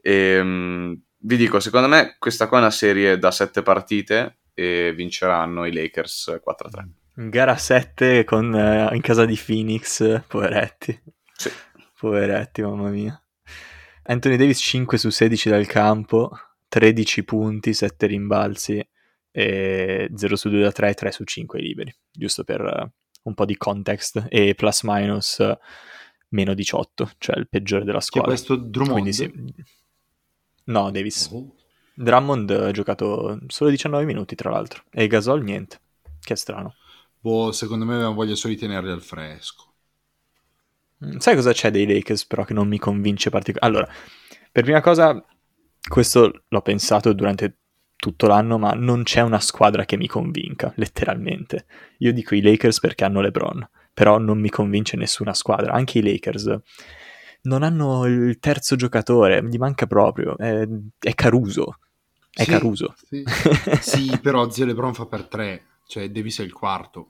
[0.00, 5.66] E, vi dico, secondo me questa qua è una serie da sette partite e vinceranno
[5.66, 7.28] i Lakers 4-3.
[7.28, 10.98] Gara 7 con, eh, in casa di Phoenix, poveretti.
[11.32, 11.50] Sì.
[11.98, 13.20] Poveretti, mamma mia.
[14.04, 16.30] Anthony Davis 5 su 16 dal campo,
[16.68, 18.88] 13 punti, 7 rimbalzi,
[19.32, 22.88] e 0 su 2 da 3 3 su 5 liberi, giusto per uh,
[23.24, 25.56] un po' di context, e plus minus uh,
[26.28, 28.30] meno 18, cioè il peggiore della squadra.
[28.30, 28.92] Che questo Drummond?
[28.92, 29.32] Quindi sì.
[30.66, 31.28] No, Davis.
[31.32, 31.54] Oh.
[31.94, 35.80] Drummond ha giocato solo 19 minuti, tra l'altro, e Gasol niente,
[36.20, 36.74] che strano.
[37.18, 39.72] Boh, secondo me avevano voglia solo di tenerli al fresco.
[41.04, 43.80] Mm, sai cosa c'è dei Lakers però che non mi convince particolarmente?
[43.80, 44.00] Allora,
[44.52, 45.24] per prima cosa,
[45.88, 47.56] questo l'ho pensato durante
[47.96, 51.66] tutto l'anno, ma non c'è una squadra che mi convinca, letteralmente.
[51.98, 55.72] Io dico i Lakers perché hanno LeBron, però non mi convince nessuna squadra.
[55.72, 56.60] Anche i Lakers
[57.42, 60.66] non hanno il terzo giocatore, gli manca proprio, è,
[60.98, 61.78] è Caruso.
[62.32, 62.94] È Sì, Caruso.
[63.08, 63.24] Sì.
[63.80, 67.08] Sì, però zio LeBron fa per tre, cioè Davis è il quarto.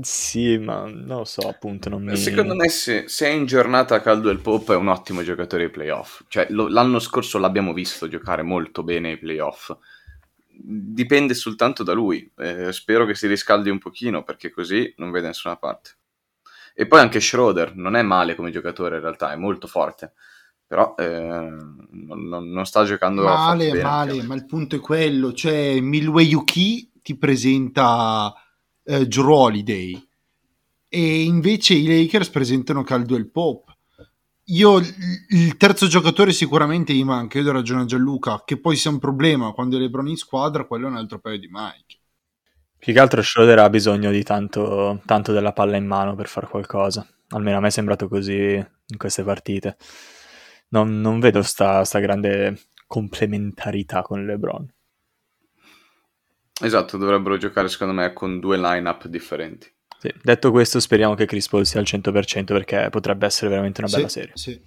[0.00, 2.16] Sì, ma non lo so, appunto, non mi...
[2.16, 5.70] Secondo me se, se è in giornata caldo il Pop è un ottimo giocatore ai
[5.70, 6.22] playoff.
[6.28, 9.76] Cioè, lo- l'anno scorso l'abbiamo visto giocare molto bene ai playoff.
[10.48, 12.30] Dipende soltanto da lui.
[12.38, 15.96] Eh, spero che si riscaldi un pochino perché così non vede nessuna parte.
[16.74, 20.12] E poi anche Schroeder non è male come giocatore in realtà, è molto forte.
[20.66, 21.04] Però eh,
[21.90, 26.90] non, non- sta giocando Male, bene, male, ma il punto è quello, cioè Milway Yuki
[27.02, 28.32] ti presenta
[28.84, 30.02] eh, Drew Holiday
[30.88, 33.70] e invece i Lakers presentano Caldwell Pope.
[34.46, 38.90] Io il- terzo giocatore sicuramente gli manca, io do ragione a Gianluca, che poi sia
[38.90, 41.98] un problema quando è LeBron in squadra, quello è un altro paio di maniche.
[42.82, 46.48] Più che altro Schroeder ha bisogno di tanto, tanto della palla in mano per fare
[46.48, 47.06] qualcosa.
[47.28, 49.76] Almeno a me è sembrato così in queste partite.
[50.70, 54.68] Non, non vedo sta, sta grande complementarità con LeBron.
[56.60, 59.72] Esatto, dovrebbero giocare secondo me con due line-up differenti.
[60.00, 60.12] Sì.
[60.20, 64.08] Detto questo, speriamo che Chris Paul sia al 100% perché potrebbe essere veramente una bella
[64.08, 64.32] Sì, serie.
[64.34, 64.60] sì.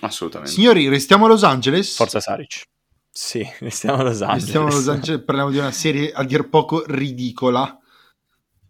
[0.00, 0.54] Assolutamente.
[0.54, 1.94] Signori, restiamo a Los Angeles.
[1.96, 2.62] Forza Saric.
[3.20, 4.44] Sì, restiamo a Los Angeles.
[4.44, 7.76] Restiamo a Los Angeles, parliamo di una serie a dir poco ridicola.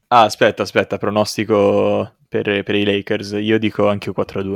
[0.07, 3.37] Ah, aspetta, aspetta, pronostico per, per i Lakers.
[3.41, 4.55] Io dico anche 4-2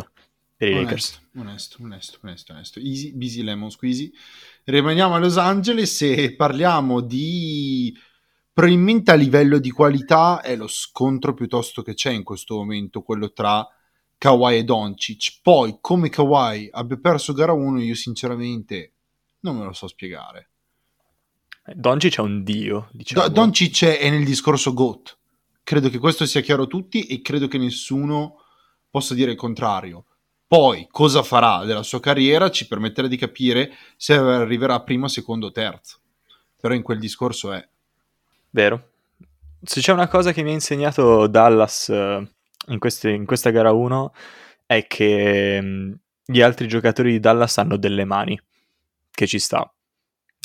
[0.57, 1.20] per i Lakers.
[1.37, 2.78] Onesto, onesto, onesto, onesto, onesto.
[2.81, 4.11] Easy, busy lemon squeezy.
[4.64, 7.94] Rimaniamo a Los Angeles e parliamo di
[8.50, 13.31] probabilmente a livello di qualità è lo scontro piuttosto che c'è in questo momento, quello
[13.31, 13.68] tra
[14.16, 15.40] Kawhi e Doncic.
[15.42, 18.92] Poi, come Kawhi abbia perso gara 1, io sinceramente
[19.42, 20.48] non me lo so spiegare.
[21.64, 23.26] Eh, Doncic è un dio, diciamo.
[23.26, 25.16] Do- Doncic è nel discorso GOAT.
[25.62, 28.40] Credo che questo sia chiaro a tutti e credo che nessuno
[28.90, 30.07] possa dire il contrario.
[30.46, 35.52] Poi, cosa farà della sua carriera ci permetterà di capire se arriverà primo, secondo o
[35.52, 35.98] terzo.
[36.61, 37.66] Però in quel discorso è...
[38.50, 38.90] Vero.
[39.62, 42.28] Se c'è una cosa che mi ha insegnato Dallas eh,
[42.66, 44.12] in, queste- in questa gara 1
[44.66, 45.94] è che mh,
[46.26, 48.38] gli altri giocatori di Dallas hanno delle mani,
[49.12, 49.72] che ci sta.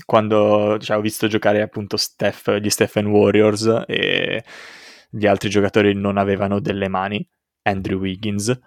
[0.06, 4.44] Quando cioè, ho visto giocare appunto Steph, gli Stephen Warriors e
[5.10, 7.28] gli altri giocatori non avevano delle mani,
[7.64, 8.58] Andrew Wiggins,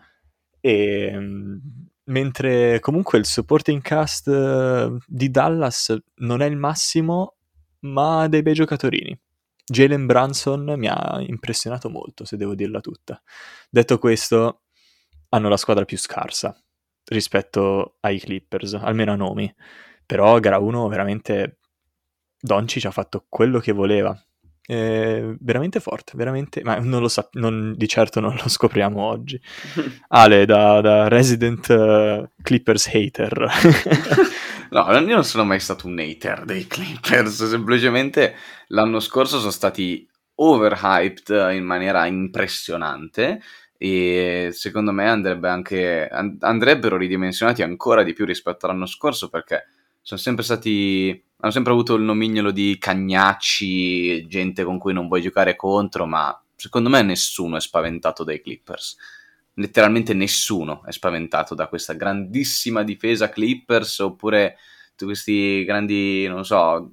[0.60, 1.60] e mh,
[2.04, 7.36] mentre comunque il supporting cast eh, di Dallas non è il massimo,
[7.80, 9.18] ma dei bei giocatori.
[9.64, 13.22] Jalen Branson mi ha impressionato molto, se devo dirla tutta.
[13.70, 14.62] Detto questo,
[15.28, 16.60] hanno la squadra più scarsa
[17.04, 19.54] rispetto ai Clippers, almeno a nomi.
[20.10, 21.58] Però gara 1 veramente
[22.40, 24.12] Doncic ha fatto quello che voleva.
[24.60, 29.40] È veramente forte, veramente, ma non lo sa, non- di certo non lo scopriamo oggi.
[30.08, 33.46] Ale, da, da resident eh, Clippers hater.
[34.70, 38.36] No, io non sono mai stato un hater dei Clippers, semplicemente
[38.68, 43.40] l'anno scorso sono stati overhyped in maniera impressionante
[43.76, 49.64] e secondo me andrebbe anche, and- andrebbero ridimensionati ancora di più rispetto all'anno scorso perché
[50.00, 55.22] sono sempre stati, hanno sempre avuto il nomignolo di cagnacci, gente con cui non vuoi
[55.22, 58.96] giocare contro, ma secondo me nessuno è spaventato dai Clippers
[59.54, 64.56] letteralmente nessuno è spaventato da questa grandissima difesa Clippers oppure
[64.90, 66.92] tutti questi grandi, non so,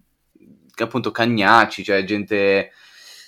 [0.75, 2.71] appunto cagnacci, cioè gente,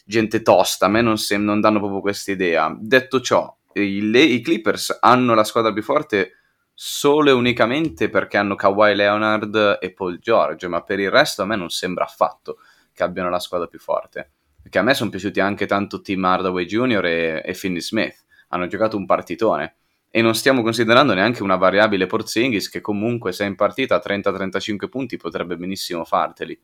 [0.05, 0.85] gente tosta.
[0.85, 2.75] A me non, sem- non danno proprio questa idea.
[2.79, 6.38] Detto ciò, i, le- i Clippers hanno la squadra più forte
[6.81, 11.45] solo e unicamente perché hanno Kawhi Leonard e Paul George, ma per il resto a
[11.45, 12.59] me non sembra affatto
[12.93, 14.31] che abbiano la squadra più forte.
[14.61, 17.05] Perché a me sono piaciuti anche tanto Tim Hardaway Jr.
[17.05, 19.75] e, e Finney Smith hanno giocato un partitone
[20.09, 24.01] e non stiamo considerando neanche una variabile Porzingis che comunque se è in partita a
[24.01, 26.57] 30-35 punti potrebbe benissimo farteli.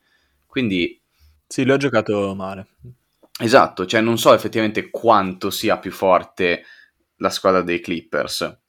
[0.46, 0.98] Quindi
[1.46, 2.68] sì, lui ha giocato male.
[3.38, 6.64] Esatto, cioè non so effettivamente quanto sia più forte
[7.16, 8.60] la squadra dei Clippers.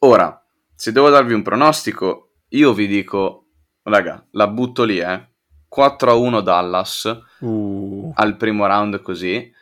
[0.00, 0.42] Ora,
[0.78, 3.46] se devo darvi un pronostico, io vi dico,
[3.82, 5.26] raga, la butto lì, eh.
[5.66, 9.52] 4 a 1 Dallas Uh, al primo round così.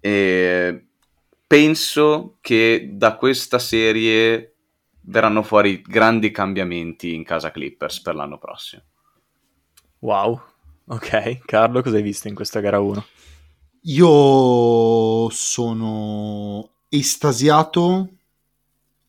[0.00, 0.86] E
[1.46, 4.54] penso che da questa serie
[5.02, 8.82] verranno fuori grandi cambiamenti in casa Clippers per l'anno prossimo.
[10.00, 10.40] wow.
[10.86, 13.04] Ok, Carlo, cosa hai visto in questa gara 1?
[13.82, 18.08] Io sono estasiato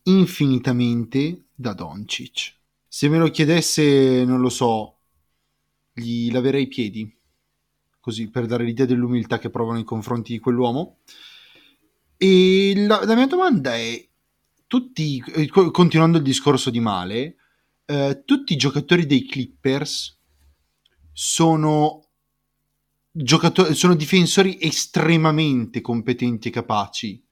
[0.04, 2.54] infinitamente da Doncic.
[2.86, 4.98] Se me lo chiedesse, non lo so,
[5.94, 7.10] gli laverei i piedi,
[7.98, 10.98] così per dare l'idea dell'umiltà che provano nei confronti di quell'uomo.
[12.18, 14.06] E la, la mia domanda è,
[14.66, 17.36] tutti, eh, co- continuando il discorso di Male,
[17.86, 20.18] eh, tutti i giocatori dei Clippers
[21.12, 22.08] sono,
[23.10, 27.22] giocatori, sono difensori estremamente competenti e capaci,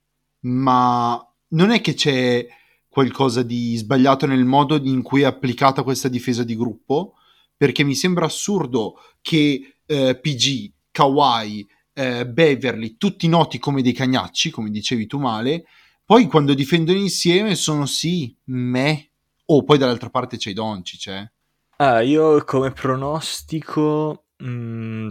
[0.41, 2.47] ma non è che c'è
[2.91, 7.15] qualcosa di sbagliato nel modo in cui è applicata questa difesa di gruppo,
[7.57, 14.51] perché mi sembra assurdo che eh, PG, Kawhi, eh, Beverly, tutti noti come dei cagnacci,
[14.51, 15.65] come dicevi tu male,
[16.05, 19.11] poi quando difendono insieme sono sì, me.
[19.47, 21.33] Oh, poi dall'altra parte c'è Doncic, eh.
[21.77, 25.09] Ah, io come pronostico mm,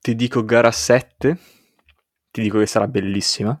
[0.00, 1.38] ti dico gara 7,
[2.30, 3.58] ti dico che sarà bellissima,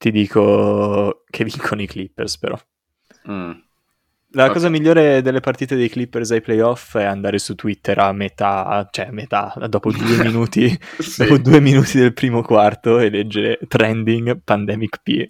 [0.00, 2.58] ti dico che vincono i Clippers però.
[3.30, 3.50] Mm.
[4.34, 4.52] La Ok.
[4.52, 9.06] cosa migliore delle partite dei Clippers ai playoff è andare su Twitter a metà, cioè
[9.06, 11.24] a metà, dopo due minuti, Sì.
[11.24, 15.28] dopo due minuti del primo quarto e leggere trending Pandemic P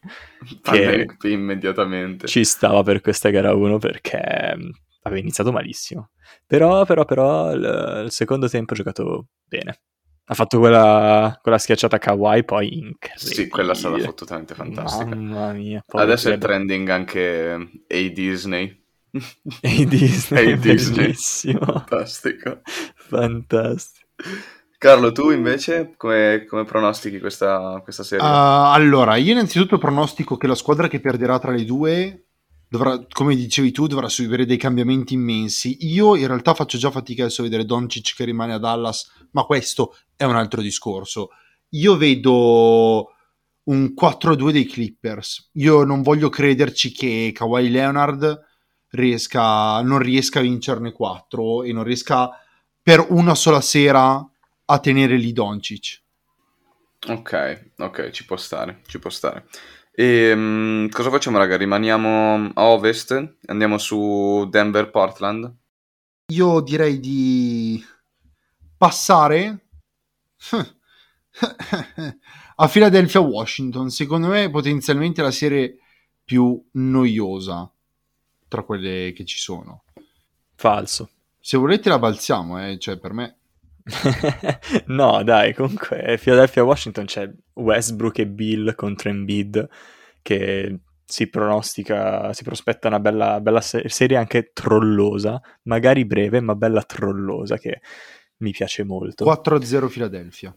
[0.63, 2.27] Pandemic P immediatamente.
[2.27, 4.71] ci stava per questa gara 1 perché mh,
[5.03, 6.11] aveva iniziato malissimo.
[6.47, 9.81] Però, però, però, il, il secondo tempo ha giocato bene.
[10.31, 13.35] Ha fatto quella, quella schiacciata a Kawhi, poi incredibile.
[13.35, 15.05] Sì, quella è stata fottutamente fantastica.
[15.05, 15.83] Mamma mia.
[15.89, 18.79] Adesso è trending anche A Disney.
[19.61, 20.97] E Disney, E Disney.
[20.99, 21.65] bellissimo.
[21.65, 22.61] Fantastico.
[22.95, 24.07] Fantastico.
[24.79, 28.25] Carlo, tu invece come, come pronostichi questa, questa serie?
[28.25, 32.27] Uh, allora, io innanzitutto pronostico che la squadra che perderà tra le due
[32.71, 35.79] dovrà, come dicevi tu, dovrà subire dei cambiamenti immensi.
[35.81, 39.43] Io in realtà faccio già fatica adesso a vedere Doncic che rimane a Dallas, ma
[39.43, 41.31] questo è un altro discorso.
[41.71, 43.13] Io vedo
[43.65, 45.51] un 4-2 dei Clippers.
[45.55, 48.41] Io non voglio crederci che Kawhi Leonard
[48.91, 52.31] riesca, non riesca a vincerne 4 e non riesca
[52.81, 54.25] per una sola sera
[54.65, 56.03] a tenere lì Doncic.
[57.09, 59.47] Ok, ok, ci può stare, ci può stare.
[60.01, 61.59] E mm, cosa facciamo, raga?
[61.59, 63.37] Rimaniamo a ovest?
[63.49, 65.55] Andiamo su Denver-Portland?
[66.33, 67.85] Io direi di
[68.79, 69.67] passare
[72.57, 73.91] a Philadelphia Washington.
[73.91, 75.77] Secondo me è potenzialmente la serie
[76.25, 77.71] più noiosa
[78.49, 79.85] tra quelle che ci sono.
[80.55, 81.11] Falso.
[81.39, 83.40] Se volete la balziamo, eh, cioè per me
[84.87, 89.69] no, dai, comunque Philadelphia Washington c'è Westbrook e Bill contro Embiid
[90.23, 96.55] che si pronostica, si prospetta una bella, bella se- serie anche trollosa, magari breve, ma
[96.55, 97.81] bella trollosa che
[98.39, 99.25] mi piace molto.
[99.25, 100.57] 4-0 Philadelphia.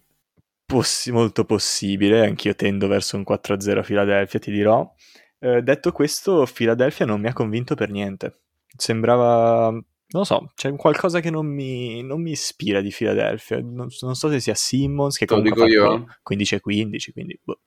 [0.65, 4.93] Possi- molto possibile, anch'io tendo verso un 4-0 a Philadelphia, ti dirò.
[5.39, 8.41] Eh, detto questo, Philadelphia non mi ha convinto per niente.
[8.77, 9.75] Sembrava,
[10.13, 13.59] non lo so, c'è qualcosa che non mi, non mi ispira di Philadelphia.
[13.61, 16.05] Non, non so se sia Simmons, che Te lo dico io?
[16.05, 17.39] fatto 15-15, quindi...
[17.43, 17.59] boh.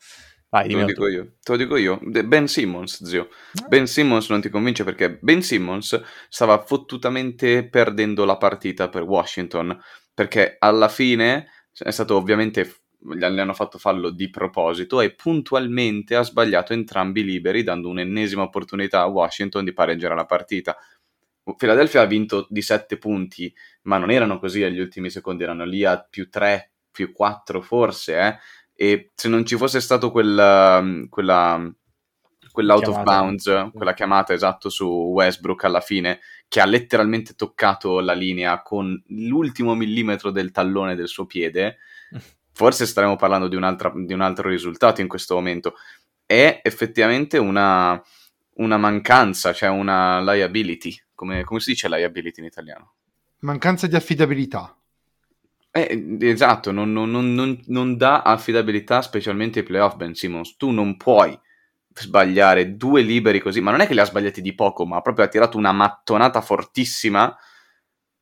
[0.49, 1.99] Vai, Te lo dico io, te lo dico io.
[2.01, 3.31] Ben Simmons, zio.
[3.69, 9.77] Ben Simmons non ti convince perché Ben Simmons stava fottutamente perdendo la partita per Washington
[10.15, 16.23] perché alla fine è stato ovviamente gli hanno fatto fallo di proposito e puntualmente ha
[16.23, 20.77] sbagliato entrambi i liberi dando un'ennesima opportunità a Washington di pareggiare la partita.
[21.55, 25.85] Philadelphia ha vinto di 7 punti, ma non erano così agli ultimi secondi, erano lì
[25.85, 28.39] a più 3, più 4 forse, eh?
[28.75, 31.73] e se non ci fosse stato quel, quella,
[32.51, 33.21] quell'out of Chiamata.
[33.21, 39.01] bounds, quella chiamata esatto su Westbrook alla fine, che ha letteralmente toccato la linea con
[39.09, 41.79] l'ultimo millimetro del tallone del suo piede,
[42.53, 45.75] forse staremo parlando di, un'altra, di un altro risultato in questo momento.
[46.25, 48.03] È effettivamente una,
[48.55, 50.99] una mancanza, cioè una liability.
[51.17, 52.93] Come, come si dice liability in italiano?
[53.41, 54.73] Mancanza di affidabilità.
[55.73, 60.57] Eh, esatto, non, non- non- non- non dà affidabilità specialmente ai playoff Ben Simmons.
[60.57, 61.39] Tu non puoi
[61.93, 65.25] sbagliare due liberi così, ma non è che li ha sbagliati di poco, ma proprio
[65.25, 67.37] ha tirato una mattonata fortissima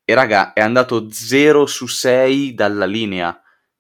[0.05, 3.39] e raga, è andato 0 su 6 dalla linea.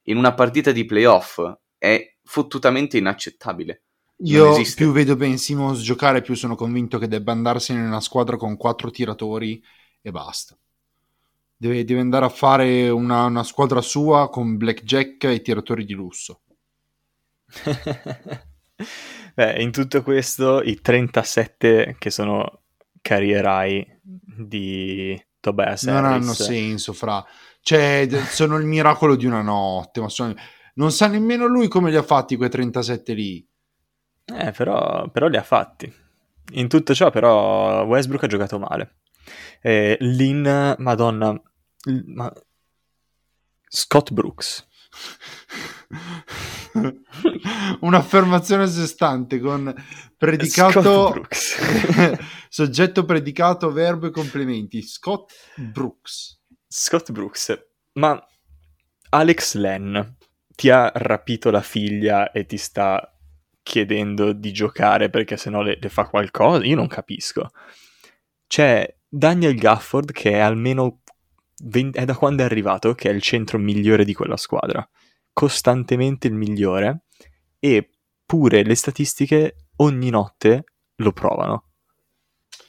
[0.09, 1.40] in una partita di playoff
[1.79, 3.84] è fottutamente inaccettabile.
[4.25, 8.37] Io più vedo Ben Simmons giocare, più sono convinto che debba andarsene in una squadra
[8.37, 9.63] con quattro tiratori
[10.01, 10.57] e basta.
[11.57, 16.41] Deve, deve andare a fare una, una, squadra sua con blackjack e tiratori di lusso.
[19.35, 22.63] Beh, in tutto questo, i 37 che sono
[23.03, 26.23] career high di Tobias non Harris.
[26.23, 27.25] hanno senso, fra.
[27.61, 30.35] Cioè, sono il miracolo di una notte, ma sono...
[30.75, 33.47] non sa nemmeno lui come li ha fatti quei 37 lì.
[34.25, 35.93] Eh, però, però li ha fatti.
[36.53, 38.97] In tutto ciò, però, Westbrook ha giocato male.
[39.61, 41.41] Eh, Lin, madonna,
[42.07, 42.33] ma...
[43.69, 44.67] Scott Brooks.
[47.81, 49.75] Un'affermazione a sé stante con
[50.17, 51.27] predicato
[52.49, 58.21] soggetto predicato verbo e complementi Scott Brooks Scott Brooks ma
[59.11, 60.17] Alex Len
[60.55, 63.13] ti ha rapito la figlia e ti sta
[63.64, 67.50] chiedendo di giocare perché sennò le, le fa qualcosa io non capisco
[68.46, 71.00] c'è Daniel Gafford che è almeno
[71.64, 74.88] 20, è da quando è arrivato che è il centro migliore di quella squadra
[75.35, 77.07] costantemente il migliore
[77.59, 77.90] e
[78.24, 80.64] pure le statistiche ogni notte
[80.96, 81.70] lo provano.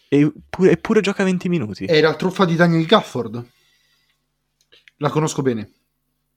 [0.07, 1.85] Eppure, eppure gioca 20 minuti.
[1.85, 3.45] È la truffa di Daniel Gafford.
[4.97, 5.71] La conosco bene.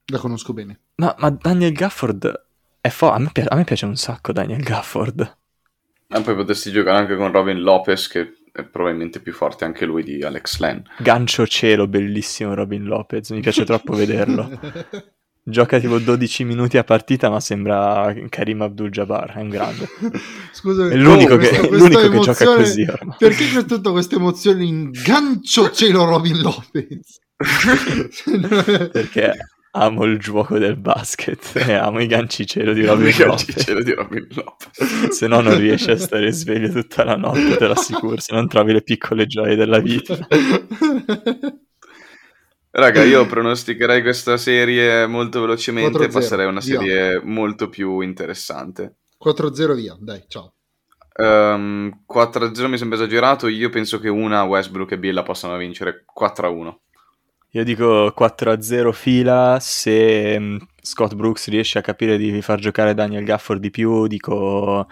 [0.06, 0.80] La conosco bene.
[0.96, 2.47] Ma, ma Daniel Gafford
[2.80, 3.16] è forte.
[3.16, 5.36] A, me piace, a me piace un sacco Daniel Gafford.
[6.08, 10.02] Ma poi potresti giocare anche con Robin Lopez, che è probabilmente più forte anche lui
[10.02, 10.82] di Alex Len.
[10.98, 13.30] Gancio cielo, bellissimo Robin Lopez.
[13.30, 14.48] Mi piace troppo vederlo.
[15.48, 19.88] Gioca tipo 12 minuti a partita, ma sembra Karim Abdul-Jabbar, è un grande.
[20.52, 23.16] Scusa, è l'unico, oh, che, questa, l'unico che, gioca così ormai.
[23.18, 27.20] Perché c'è tutta questa emozione in gancio cielo Robin Lopez?
[28.92, 29.36] Perché
[29.72, 33.82] amo il gioco del basket e amo i ganci cielo di Robin Lopez.
[33.82, 35.08] di Robin Lopez.
[35.10, 38.72] Se no non riesci a stare sveglio tutta la notte, te l'assicuro, se non trovi
[38.72, 40.16] le piccole gioie della vita.
[42.70, 47.20] Raga, io pronosticherei questa serie molto velocemente e passerei a una serie via.
[47.24, 48.98] molto più interessante.
[49.22, 50.52] 4-0 via, dai, ciao.
[51.20, 56.76] Um, 4-0 mi sembra esagerato, io penso che una Westbrook e Bill possano vincere 4-1.
[57.58, 63.24] Io dico 4-0 fila, se mm, Scott Brooks riesce a capire di far giocare Daniel
[63.24, 64.86] Gafford di più, dico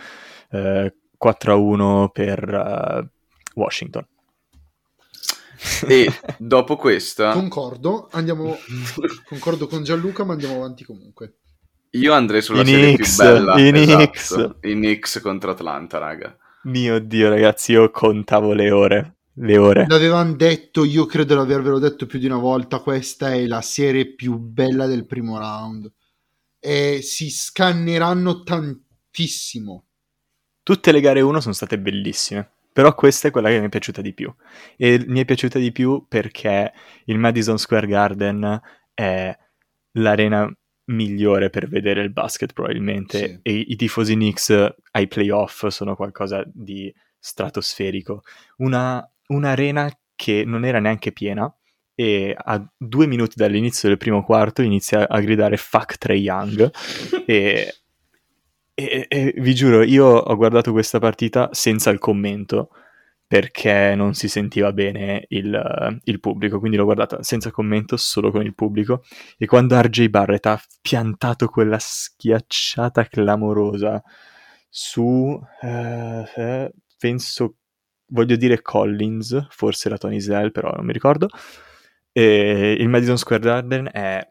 [0.51, 0.93] eh,
[1.25, 3.09] 4-1 per uh,
[3.55, 4.05] Washington.
[5.87, 7.31] E dopo questa...
[7.31, 8.59] Concordo, andiamo...
[9.29, 11.37] concordo con Gianluca, ma andiamo avanti comunque.
[11.91, 13.55] Io andrei sulla I serie Knicks, più bella.
[13.61, 14.57] I esatto.
[14.63, 16.37] I Knicks contro Atlanta, raga.
[16.65, 19.16] Mio Dio, ragazzi, io contavo le ore.
[19.39, 19.87] Le ore.
[19.89, 24.15] L'avevano detto, io credo di avervelo detto più di una volta, questa è la serie
[24.15, 25.93] più bella del primo round.
[26.59, 29.85] E si scanneranno tantissimo.
[30.63, 32.51] Tutte le gare 1 sono state bellissime.
[32.73, 34.35] Però questa è quella che mi è piaciuta di più.
[34.77, 36.73] E mi è piaciuta di più perché
[37.05, 38.61] il Madison Square Garden
[38.93, 39.39] è
[39.93, 40.51] l'arena
[40.87, 43.39] migliore per vedere il basket probabilmente sì.
[43.43, 48.23] e i tifosi Knicks ai playoff sono qualcosa di stratosferico.
[48.59, 51.53] Una, un'arena che non era neanche piena
[51.95, 56.71] e a due minuti dall'inizio del primo quarto inizia a gridare fuck Trey Young
[57.27, 57.75] e
[58.79, 62.69] e, e, vi giuro, io ho guardato questa partita senza il commento
[63.27, 68.43] perché non si sentiva bene il, il, pubblico, quindi l'ho guardata senza commento, solo con
[68.43, 69.03] il pubblico.
[69.39, 74.03] E quando RJ Barrett ha piantato quella schiacciata clamorosa
[74.69, 77.55] su, eh, eh, penso,
[78.09, 81.29] voglio dire Collins, forse la Tony Snell, però non mi ricordo.
[82.13, 84.27] E il Madison Square Garden è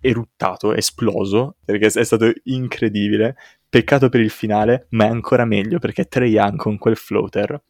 [0.00, 3.36] eruttato, esploso, perché è stato incredibile.
[3.68, 7.60] Peccato per il finale, ma è ancora meglio perché Trey Young con quel floater,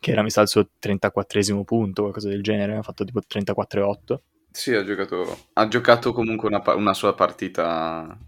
[0.00, 4.18] che era mi sa il suo 34esimo punto, qualcosa del genere, ha fatto tipo 34,8.
[4.50, 8.18] Sì, ha giocato, ha giocato comunque una, una sua partita,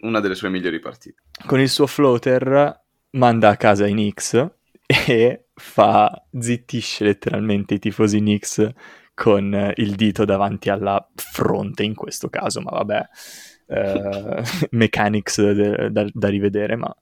[0.00, 1.22] una delle sue migliori partite.
[1.46, 2.80] Con il suo floater
[3.12, 4.58] manda a casa i Knicks
[4.90, 8.68] e fa, zittisce letteralmente i tifosi Knicks
[9.14, 13.08] con il dito davanti alla fronte in questo caso, ma vabbè,
[13.66, 16.92] eh, mechanics de- da-, da, rivedere, ma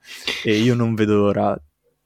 [0.45, 1.59] e io non vedo l'ora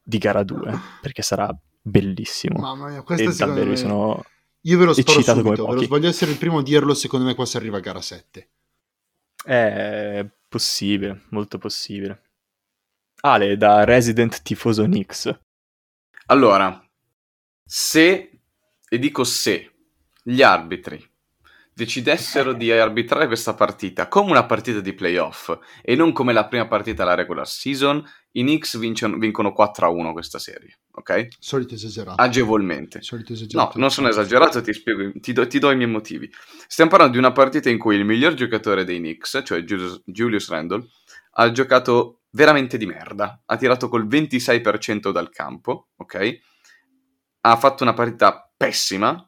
[0.05, 2.61] di gara 2 perché sarà bellissimo.
[2.61, 3.76] Mamma mia, questa e davvero me...
[3.76, 4.22] sono
[4.64, 7.35] io ve lo sparo subito, ve lo voglio essere il primo a dirlo, secondo me
[7.35, 8.51] qua si arriva a gara 7.
[9.45, 12.22] È possibile, molto possibile.
[13.22, 15.37] Ale, da resident tifoso Knicks.
[16.33, 16.83] Allora,
[17.62, 18.41] se,
[18.89, 19.70] e dico se,
[20.22, 21.07] gli arbitri
[21.74, 26.66] decidessero di arbitrare questa partita come una partita di playoff e non come la prima
[26.66, 28.03] partita della regular season,
[28.33, 31.28] i Knicks vincono, vincono 4-1 questa serie, ok?
[31.39, 32.22] Solito esagerato.
[32.22, 33.03] Agevolmente.
[33.03, 33.72] Solito esagerato.
[33.74, 36.33] No, non sono esagerato, ti spiego, ti do, ti do, i miei motivi.
[36.66, 40.49] Stiamo parlando di una partita in cui il miglior giocatore dei Knicks, cioè Julius, Julius
[40.49, 40.87] Randle,
[41.33, 43.43] ha giocato veramente di merda.
[43.47, 46.39] Ha tirato col 26% dal campo, ok?
[47.41, 49.26] Ha fatto una partita pessima,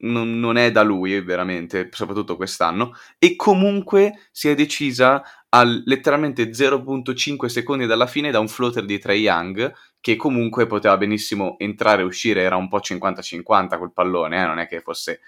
[0.00, 6.50] non, non, è da lui veramente, soprattutto quest'anno, e comunque si è decisa a letteralmente
[6.50, 12.02] 0.5 secondi dalla fine da un floater di Trey Young, che comunque poteva benissimo entrare
[12.02, 14.46] e uscire, era un po' 50-50 quel pallone, eh?
[14.46, 15.20] non è che fosse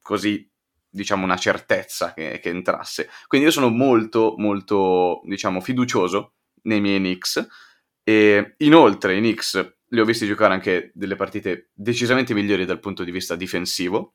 [0.00, 0.48] così,
[0.88, 3.10] diciamo, una certezza che, che entrasse.
[3.26, 6.36] Quindi io sono molto, molto, diciamo, fiducioso
[6.66, 7.46] nei miei Knicks,
[8.02, 13.04] e inoltre i Knicks li ho visti giocare anche delle partite decisamente migliori dal punto
[13.04, 14.14] di vista difensivo.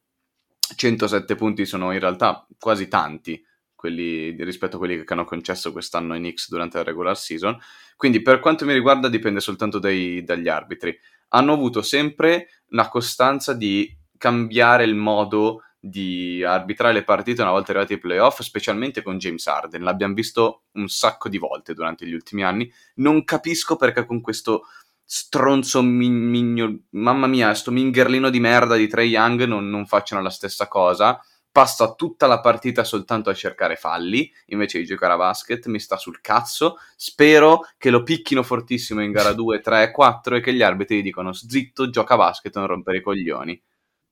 [0.75, 3.43] 107 punti sono in realtà quasi tanti
[3.75, 7.57] quelli, rispetto a quelli che hanno concesso quest'anno i Knicks durante la regular season.
[7.95, 10.97] Quindi per quanto mi riguarda dipende soltanto dai, dagli arbitri.
[11.29, 17.71] Hanno avuto sempre la costanza di cambiare il modo di arbitrare le partite una volta
[17.71, 19.81] arrivati ai playoff, specialmente con James Harden.
[19.81, 22.71] L'abbiamo visto un sacco di volte durante gli ultimi anni.
[22.95, 24.65] Non capisco perché con questo
[25.03, 30.29] stronzo migno, mamma mia, sto mingherlino di merda di Trey Young non, non facciano la
[30.29, 31.19] stessa cosa.
[31.51, 35.65] Passa tutta la partita soltanto a cercare falli invece di giocare a basket.
[35.65, 36.77] Mi sta sul cazzo.
[36.95, 41.03] Spero che lo picchino fortissimo in gara 2, 3, 4 e che gli arbitri gli
[41.03, 43.61] dicono zitto, gioca a basket, non rompere i coglioni.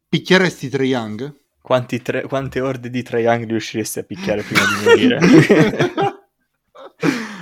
[0.09, 1.33] Picchieresti Trey Young?
[2.01, 5.19] Tre, quante orde di Young riusciresti a picchiare prima di morire?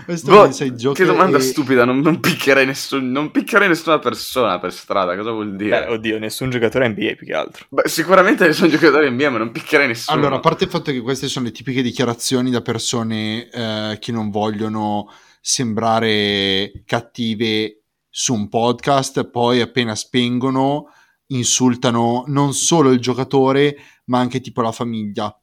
[0.07, 1.41] Questo boh, che domanda e...
[1.41, 5.85] stupida, non, non, picchierei nessun, non, picchierei nessuna persona per strada, cosa vuol dire?
[5.85, 7.65] Beh, oddio, nessun giocatore NBA più che altro.
[7.67, 10.17] Beh, sicuramente nessun giocatore NBA, ma non picchierei nessuno.
[10.17, 14.11] Allora, a parte il fatto che queste sono le tipiche dichiarazioni da persone eh, che
[14.13, 15.11] non vogliono
[15.41, 20.89] sembrare cattive su un podcast, poi appena spengono
[21.27, 25.35] insultano non solo il giocatore, ma anche tipo la famiglia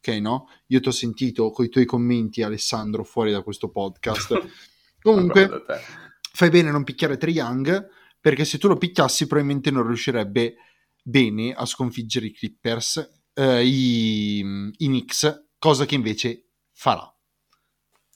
[0.00, 0.48] ok no?
[0.68, 4.40] Io ti ho sentito con i tuoi commenti Alessandro fuori da questo podcast.
[5.00, 5.64] Comunque
[6.32, 7.88] fai bene a non picchiare Trae Young
[8.20, 10.56] perché se tu lo picchiassi probabilmente non riuscirebbe
[11.02, 17.10] bene a sconfiggere i Clippers, eh, i, i Knicks, cosa che invece farà.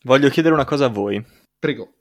[0.03, 1.25] Voglio chiedere una cosa a voi.
[1.59, 1.93] Prego.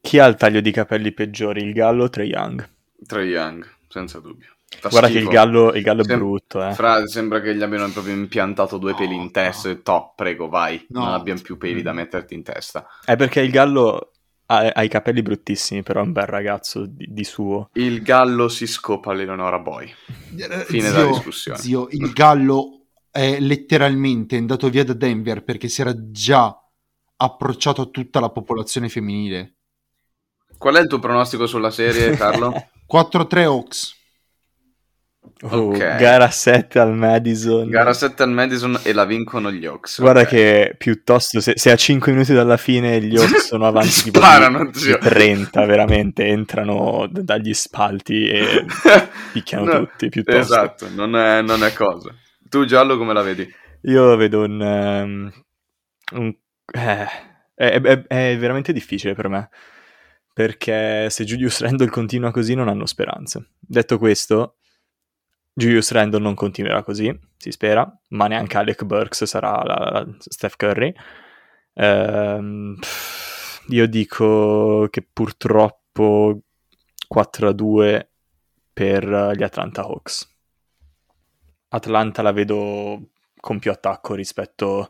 [0.00, 2.68] Chi ha il taglio di capelli peggiori, il Gallo o Trae Young?
[3.06, 4.56] Trae Young, senza dubbio.
[4.68, 5.20] Fa Guarda schifo.
[5.20, 6.66] che il gallo, il gallo è Sem- brutto.
[6.66, 6.74] Eh.
[6.74, 9.68] Fra, sembra che gli abbiano proprio impiantato due no, peli in testa.
[9.68, 9.80] No.
[9.82, 10.84] Top, prego, vai.
[10.90, 11.04] No.
[11.04, 11.96] Non abbiamo più peli da mm.
[11.96, 12.86] metterti in testa.
[13.04, 14.12] È perché il gallo
[14.46, 17.70] ha, ha i capelli bruttissimi, però è un bel ragazzo di, di suo.
[17.74, 19.92] Il gallo si scopa l'Eleonora Boy.
[20.36, 21.58] Eh, Fine zio, della discussione.
[21.58, 26.56] Zio, il gallo è letteralmente andato via da Denver perché si era già
[27.16, 29.54] approcciato a tutta la popolazione femminile.
[30.56, 32.52] Qual è il tuo pronostico sulla serie, Carlo?
[32.90, 33.96] 4-3 Hawks.
[35.42, 35.98] Oh, okay.
[35.98, 37.68] Gara 7 al Madison.
[37.68, 40.00] Gara 7 al Madison e la vincono gli Oaks.
[40.00, 40.32] Guarda okay.
[40.32, 44.70] che piuttosto, se, se, a 5 minuti dalla fine gli Oaks sono avanti tipo di,
[44.72, 48.64] di 30, veramente entrano dagli spalti e
[49.32, 50.08] picchiano no, tutti.
[50.08, 50.40] Piuttosto.
[50.40, 52.12] Esatto, non è, non è, cosa.
[52.48, 53.48] Tu giallo come la vedi?
[53.82, 54.60] Io vedo un...
[54.60, 55.32] Um,
[56.18, 56.34] un
[56.72, 57.06] eh,
[57.54, 59.50] è, è, è veramente difficile per me
[60.38, 63.54] perché se Julius Randle continua così non hanno speranze.
[63.58, 64.58] Detto questo,
[65.52, 70.54] Julius Randle non continuerà così, si spera, ma neanche Alec Burks sarà la, la Steph
[70.54, 70.94] Curry.
[71.74, 72.78] Ehm,
[73.70, 76.42] io dico che purtroppo
[77.12, 78.06] 4-2
[78.72, 80.36] per gli Atlanta Hawks.
[81.70, 83.08] Atlanta la vedo
[83.40, 84.88] con più attacco rispetto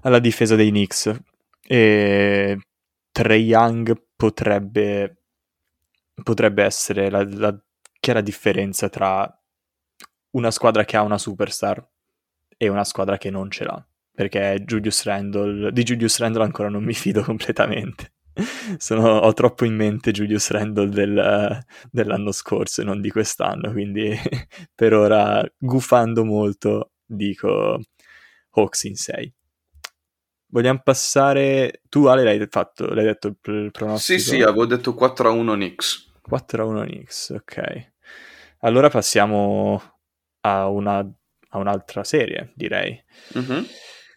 [0.00, 1.16] alla difesa dei Knicks
[1.62, 2.58] e
[3.18, 5.22] Trey Young potrebbe,
[6.22, 7.60] potrebbe essere la, la
[7.98, 9.28] chiara differenza tra
[10.36, 11.84] una squadra che ha una superstar
[12.56, 13.84] e una squadra che non ce l'ha.
[14.12, 18.12] Perché Julius Randle, di Julius Randle ancora non mi fido completamente.
[18.76, 24.14] Sono, ho troppo in mente Julius Randle del, dell'anno scorso e non di quest'anno, quindi
[24.76, 27.80] per ora, gufando molto, dico
[28.50, 29.37] Hawks in 6.
[30.50, 31.82] Vogliamo passare...
[31.88, 34.18] Tu Ale l'hai fatto, l'hai detto il pronostico?
[34.18, 36.12] Sì, sì, avevo detto 4-1 Knicks.
[36.28, 37.92] 4-1 Knicks, ok.
[38.60, 40.00] Allora passiamo
[40.40, 43.02] a, una, a un'altra serie, direi.
[43.36, 43.62] Mm-hmm.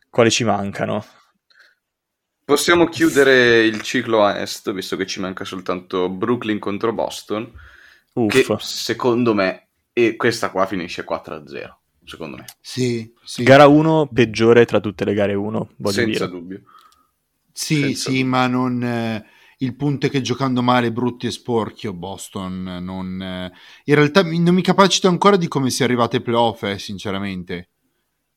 [0.09, 1.05] Quali ci mancano?
[2.43, 7.51] Possiamo chiudere il ciclo a est, visto che ci manca soltanto Brooklyn contro Boston.
[8.13, 8.31] Uff.
[8.31, 11.80] Che secondo me, e questa qua finisce 4-0.
[12.11, 12.45] Secondo me.
[12.61, 13.43] Sì, sì.
[13.43, 16.39] Gara 1 peggiore tra tutte le gare 1, voglio Senza dire.
[16.39, 16.61] dubbio.
[17.51, 18.25] Sì, Senza sì, dubbio.
[18.27, 18.83] ma non...
[18.83, 19.25] eh,
[19.57, 23.21] il punto è che giocando male, brutti e sporchi, o Boston non...
[23.21, 23.51] eh,
[23.85, 27.69] in realtà non mi capacito ancora di come sia arrivate ai playoff, eh, sinceramente.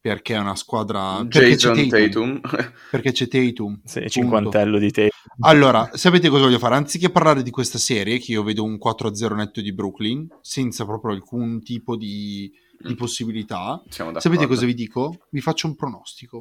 [0.05, 1.25] Perché è una squadra...
[1.27, 2.41] Perché c'è Jason Tatum.
[2.43, 2.73] Tatum.
[2.91, 3.81] Perché c'è Tatum.
[3.85, 4.09] Sì, punto.
[4.11, 5.11] cinquantello di te.
[5.41, 6.75] Allora, sapete cosa voglio fare?
[6.75, 11.15] Anziché parlare di questa serie, che io vedo un 4-0 netto di Brooklyn, senza proprio
[11.15, 15.27] alcun tipo di, di possibilità, sapete cosa vi dico?
[15.31, 16.39] Vi faccio un pronostico.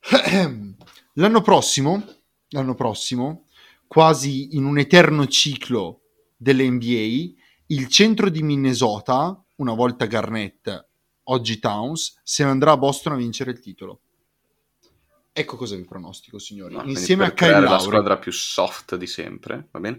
[1.14, 2.04] L'anno prossimo,
[2.48, 3.46] l'anno prossimo,
[3.86, 6.00] quasi in un eterno ciclo
[6.36, 7.32] delle NBA,
[7.68, 10.88] il centro di Minnesota, una volta Garnett,
[11.24, 14.00] oggi Towns, se ne andrà a Boston a vincere il titolo.
[15.32, 16.74] Ecco cosa vi pronostico, signori.
[16.74, 17.84] No, Insieme a Kyle creare la Lowry.
[17.84, 19.98] squadra più soft di sempre, va bene?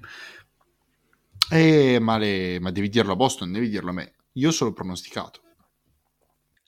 [1.50, 4.15] Eh, ma, le- ma devi dirlo a Boston, devi dirlo a me.
[4.38, 5.42] Io solo pronosticato.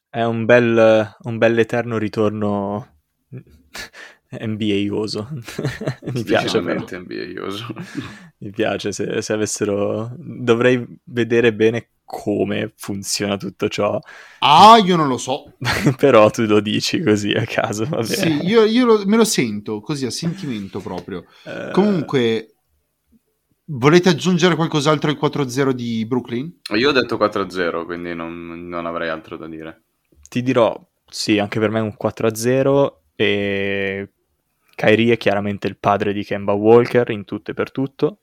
[0.09, 2.99] È un bel, un bel eterno ritorno
[4.31, 5.27] NBA-oso.
[6.13, 7.67] Mi piace NBA-oso.
[8.39, 10.13] Mi piace se, se avessero...
[10.17, 13.99] Dovrei vedere bene come funziona tutto ciò,
[14.39, 15.57] Ah, io non lo so.
[15.97, 18.05] però tu lo dici così a caso, va bene.
[18.05, 21.25] Sì, io, io lo- me lo sento così a sentimento proprio.
[21.43, 22.55] Eh, Comunque,
[23.69, 26.59] volete aggiungere qualcos'altro ai 4-0 di Brooklyn?
[26.75, 29.83] Io ho detto 4-0, quindi non, non avrei altro da dire.
[30.29, 30.77] ti dirò,
[31.09, 34.09] sì, anche per me è un 4-0 e
[34.75, 38.19] Kyrie è chiaramente il padre di Kemba Walker in tutto e per tutto.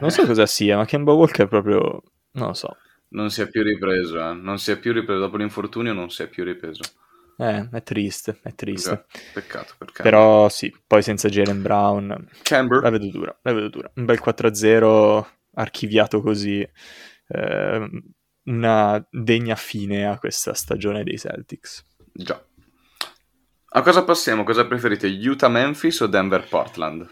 [0.00, 2.02] Non so cosa sia, ma Kemba Walker è proprio...
[2.32, 2.76] non lo so.
[3.10, 4.34] Non si è più ripreso, eh.
[4.34, 5.20] Non si è più ripreso.
[5.20, 6.82] Dopo l'infortunio non si è più ripreso.
[7.40, 8.90] Eh, è triste, è triste.
[8.90, 10.02] Già, peccato perché...
[10.02, 12.90] Però sì, poi senza Jalen Brown la Camber.
[12.90, 13.90] vedo dura, la vedo dura.
[13.94, 15.24] Un bel 4-0
[15.54, 16.68] archiviato così,
[17.28, 18.02] ehm,
[18.44, 21.84] una degna fine a questa stagione dei Celtics.
[22.12, 22.44] Già.
[23.70, 24.42] A cosa passiamo?
[24.42, 25.06] Cosa preferite?
[25.06, 27.08] Utah-Memphis o Denver-Portland?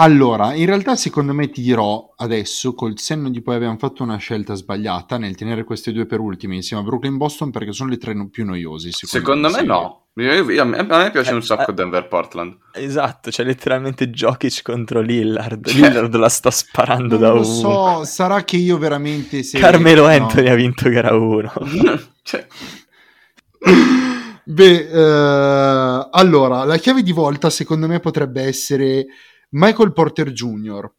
[0.00, 4.16] Allora, in realtà secondo me ti dirò adesso, col senno di poi abbiamo fatto una
[4.16, 8.14] scelta sbagliata nel tenere queste due per ultime insieme a Brooklyn-Boston perché sono le tre
[8.14, 8.92] no- più noiosi.
[8.92, 9.66] Secondo, Secondo me sì.
[9.66, 10.02] no.
[10.18, 11.74] Io- io- a, me, a me piace Eh, un sacco eh.
[11.74, 12.56] Denver-Portland.
[12.74, 15.66] Esatto, c'è letteralmente Jokic contro Lillard.
[15.66, 17.72] Cioè- Lillard la sta sparando Non da lo ovunque.
[17.72, 19.42] so, sarà che io veramente...
[19.42, 19.58] Se...
[19.58, 20.08] Carmelo no.
[20.12, 21.52] Anthony ha vinto gara 1.
[22.22, 22.46] cioè,
[24.44, 29.06] Beh, eh, allora, la chiave di volta secondo me potrebbe essere
[29.50, 30.92] Michael Porter Jr.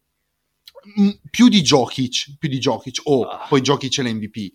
[1.00, 3.46] Mm, Più di Jokic, più di Jokic, o Ah.
[3.48, 4.52] poi Jokic è l'MVP.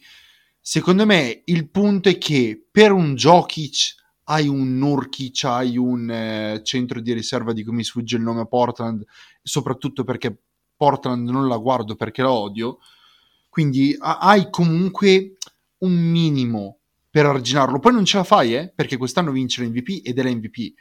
[0.60, 6.62] Secondo me il punto è che per un Jokic hai un Nurkic, hai un eh,
[6.64, 9.04] centro di riserva di cui mi sfugge il nome a Portland,
[9.44, 10.36] soprattutto perché
[10.76, 12.80] Portland non la guardo perché la odio.
[13.50, 15.38] Quindi ha- hai comunque
[15.80, 16.80] un minimo
[17.12, 17.78] per arginarlo.
[17.80, 20.74] Poi non ce la fai, eh, perché quest'anno vince l'MVP ed è l'MVP.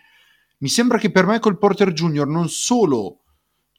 [0.59, 2.27] Mi sembra che per Michael Porter Jr.
[2.27, 3.21] non solo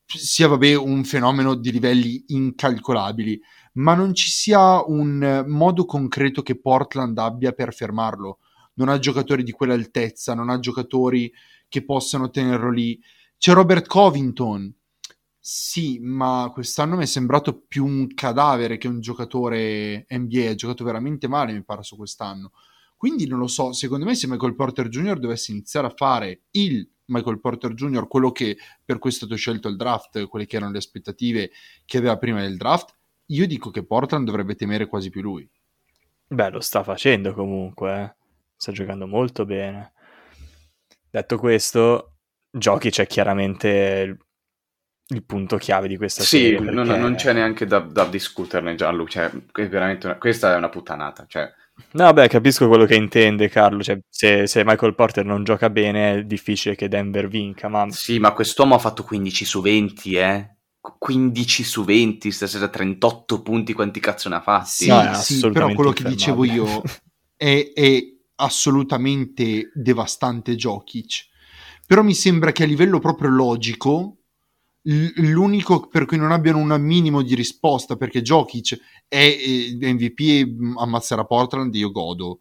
[0.06, 3.42] sia, vabbè, un fenomeno di livelli incalcolabili,
[3.74, 8.40] ma non ci sia un modo concreto che Portland abbia per fermarlo.
[8.76, 11.32] Non ha giocatori di quell'altezza, non ha giocatori
[11.68, 13.00] che possano tenerlo lì.
[13.38, 14.74] C'è Robert Covington.
[15.40, 20.50] Sì, ma quest'anno mi è sembrato più un cadavere che un giocatore NBA.
[20.50, 22.52] Ha giocato veramente male, mi pare, su quest'anno.
[23.06, 25.20] Quindi non lo so, secondo me se Michael Porter Jr.
[25.20, 29.68] dovesse iniziare a fare il Michael Porter Jr., quello che per cui è stato scelto
[29.68, 31.52] il draft, quelle che erano le aspettative
[31.86, 32.96] che aveva prima del draft,
[33.28, 35.48] io dico che Portland dovrebbe temere quasi più lui.
[36.26, 38.02] Beh, lo sta facendo comunque.
[38.02, 38.16] eh.
[38.56, 39.94] Sta giocando molto bene.
[41.08, 42.16] Detto questo,
[42.50, 44.18] Jokic è chiaramente
[45.10, 46.60] il, punto chiave di questa sì, serie.
[46.60, 49.06] non, perché- non c'è neanche da, da discuterne, Gianlu.
[49.06, 51.28] Cioè, è veramente una- questa è una puttanata.
[51.28, 51.54] Cioè,
[51.92, 53.84] No, beh, capisco quello che intende Carlo.
[53.84, 57.68] Cioè, se, se Michael Porter non gioca bene, è difficile che Denver vinca.
[57.68, 60.50] Ma sì, ma quest'uomo ha fatto 15 su 20, eh.
[60.98, 64.70] 15 su 20, stasera 38 punti, quanti cazzo ne ha fatti?
[64.70, 66.82] Sì, No, sì, però quello che dicevo io
[67.36, 68.00] è, è
[68.36, 71.28] assolutamente devastante Jokic.
[71.88, 74.18] Però mi sembra che a livello proprio logico,
[74.88, 78.78] l'unico per cui non abbiano un minimo di risposta, perché Jokic
[79.08, 82.40] è eh, MVP e mm, ammazzerà Portland, io godo.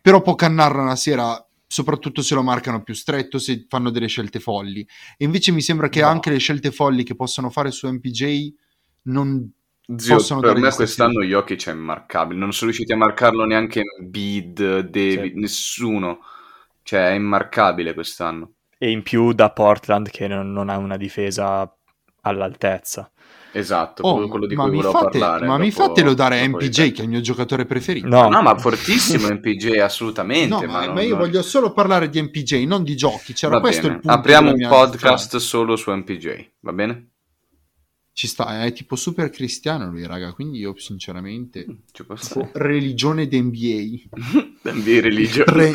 [0.00, 4.40] Però può cannarla una sera, soprattutto se lo marcano più stretto, se fanno delle scelte
[4.40, 4.80] folli.
[5.18, 6.06] E invece mi sembra che No.
[6.08, 8.54] anche le scelte folli che possono fare su MPJ
[9.02, 9.50] non
[9.96, 12.40] Zio, possono per dare me quest'anno Jokic è immarcabile.
[12.40, 15.38] Non sono riusciti a marcarlo neanche Bid, David, Sì.
[15.38, 16.20] nessuno.
[16.82, 18.52] Cioè, è immarcabile quest'anno.
[18.78, 21.70] E in più da Portland che non, non ha una difesa
[22.22, 23.10] all'altezza.
[23.52, 25.46] Esatto, Oh, quello di ma cui mi, volevo fate, parlare.
[25.46, 28.06] ma mi dopo- fatelo dare a MPJ, che è il mio giocatore preferito.
[28.06, 30.66] No, No, ma fortissimo MPJ, assolutamente.
[30.66, 33.32] No, ma, non- ma io non- voglio solo parlare di MPJ, non di giochi.
[33.32, 33.94] C'era Va questo bene.
[33.94, 34.16] il punto.
[34.18, 37.10] Apriamo un podcast solo su MPJ, va bene?
[38.12, 40.32] Ci sta, è tipo super cristiano lui, raga.
[40.34, 42.50] Quindi io, sinceramente, Ci può tipo stare.
[42.54, 44.08] religione d'NBA.
[44.72, 45.44] NBA religion.
[45.46, 45.74] Tre-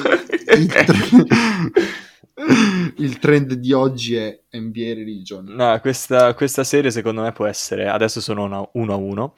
[0.56, 0.86] il, tre-
[2.98, 5.46] il trend di oggi è NBA religion.
[5.46, 9.36] No, questa, questa serie secondo me può essere, adesso sono una- uno a uno,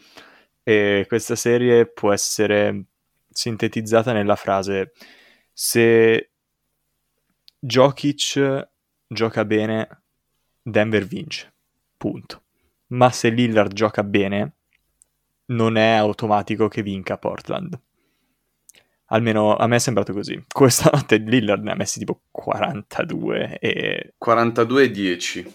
[0.64, 2.86] e questa serie può essere
[3.30, 4.93] sintetizzata nella frase
[5.51, 6.32] se
[7.60, 8.70] Jokic
[9.08, 10.04] gioca bene,
[10.62, 11.54] Denver vince,
[11.97, 12.41] punto.
[12.88, 14.56] Ma se Lillard gioca bene,
[15.47, 17.80] non è automatico che vinca Portland.
[19.14, 20.43] Almeno a me è sembrato così.
[20.51, 25.39] Questa notte Lillard ne ha messi tipo 42 e 42 e 10.
[25.39, 25.45] E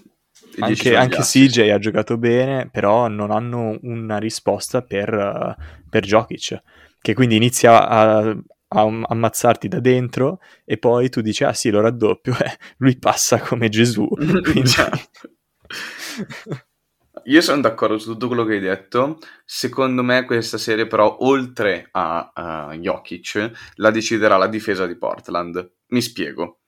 [0.55, 1.23] 10 anche, anche.
[1.23, 5.55] CJ ha giocato bene, però non hanno una risposta per, uh,
[5.91, 6.63] per Jokic,
[7.01, 11.81] che quindi inizia a, a ammazzarti da dentro e poi tu dici, ah sì, lo
[11.81, 14.07] raddoppio, eh, lui passa come Gesù.
[14.17, 14.71] Quindi...
[17.29, 19.19] Io sono d'accordo su tutto quello che hai detto.
[19.45, 25.75] Secondo me questa serie però, oltre a, a Jokic, la deciderà la difesa di Portland.
[25.89, 26.61] Mi spiego.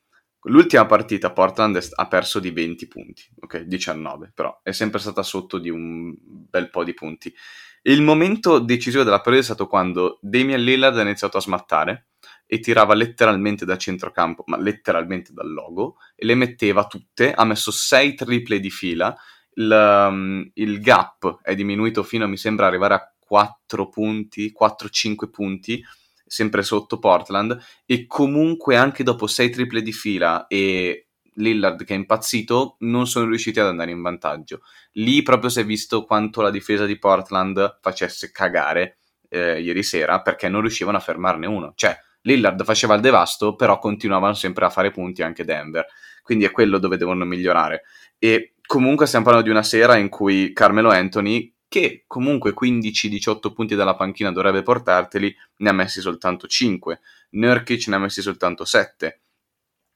[0.44, 4.98] L'ultima partita Portland è st- ha perso di 20 punti, ok, 19, però è sempre
[4.98, 7.34] stata sotto di un bel po' di punti.
[7.82, 12.08] Il momento decisivo della partita è stato quando Damian Lillard ha iniziato a smattare
[12.46, 17.70] e tirava letteralmente da centrocampo, ma letteralmente dal logo, e le metteva tutte, ha messo
[17.70, 19.16] 6 triple di fila,
[19.61, 25.30] il, um, il gap è diminuito fino a, mi sembra, arrivare a 4 punti, 4-5
[25.30, 25.84] punti,
[26.26, 31.96] sempre sotto Portland, e comunque anche dopo 6 triple di fila e Lillard che è
[31.96, 34.62] impazzito, non sono riusciti ad andare in vantaggio.
[34.92, 38.98] Lì proprio si è visto quanto la difesa di Portland facesse cagare
[39.28, 41.72] eh, ieri sera, perché non riuscivano a fermarne uno.
[41.76, 45.86] Cioè, Lillard faceva il devasto, però continuavano sempre a fare punti anche Denver.
[46.22, 47.84] Quindi è quello dove devono migliorare.
[48.18, 53.74] E comunque stiamo parlando di una sera in cui Carmelo Anthony, che comunque 15-18 punti
[53.74, 57.00] dalla panchina dovrebbe portarteli, ne ha messi soltanto 5.
[57.30, 59.22] Nurkic ne ha messi soltanto 7.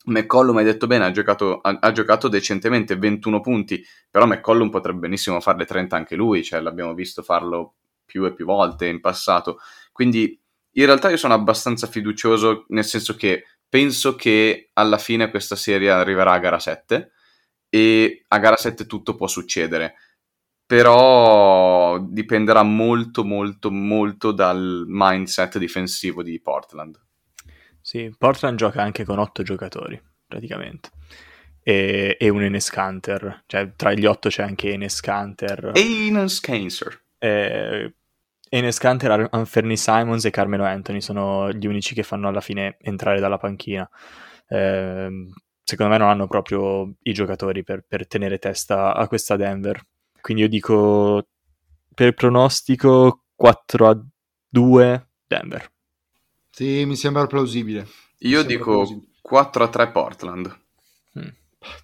[0.07, 4.99] McCollum, hai detto bene, ha giocato, ha, ha giocato decentemente 21 punti, però McCollum potrebbe
[4.99, 9.59] benissimo farle 30 anche lui, cioè l'abbiamo visto farlo più e più volte in passato.
[9.93, 10.37] Quindi
[10.73, 15.91] in realtà io sono abbastanza fiducioso, nel senso che penso che alla fine questa serie
[15.91, 17.13] arriverà a gara 7
[17.75, 19.95] e a gara 7 tutto può succedere.
[20.65, 26.97] Però dipenderà molto, molto, molto dal mindset difensivo di Portland.
[27.81, 30.91] Sì, Portland gioca anche con otto giocatori, praticamente.
[31.65, 33.43] E, e un Enes Kanter.
[33.45, 35.73] Cioè, tra gli otto c'è anche Enes Kanter.
[35.75, 37.03] Enes Cancer.
[37.19, 37.93] Eh,
[38.51, 43.19] Enes Kanter, Anferni Simons e Carmelo Anthony sono gli unici che fanno alla fine entrare
[43.19, 43.91] dalla panchina.
[44.47, 45.11] Eh,
[45.65, 49.83] secondo me non hanno proprio i giocatori per, per tenere testa a questa Denver.
[50.21, 51.27] Quindi io dico,
[51.95, 53.99] per pronostico, 4 a
[54.49, 55.73] 2 Denver.
[56.51, 57.81] Sì, mi sembra plausibile.
[57.81, 59.07] Mi Io sembra dico plausibile.
[59.21, 60.59] 4 a 3 Portland.
[61.19, 61.29] Mm.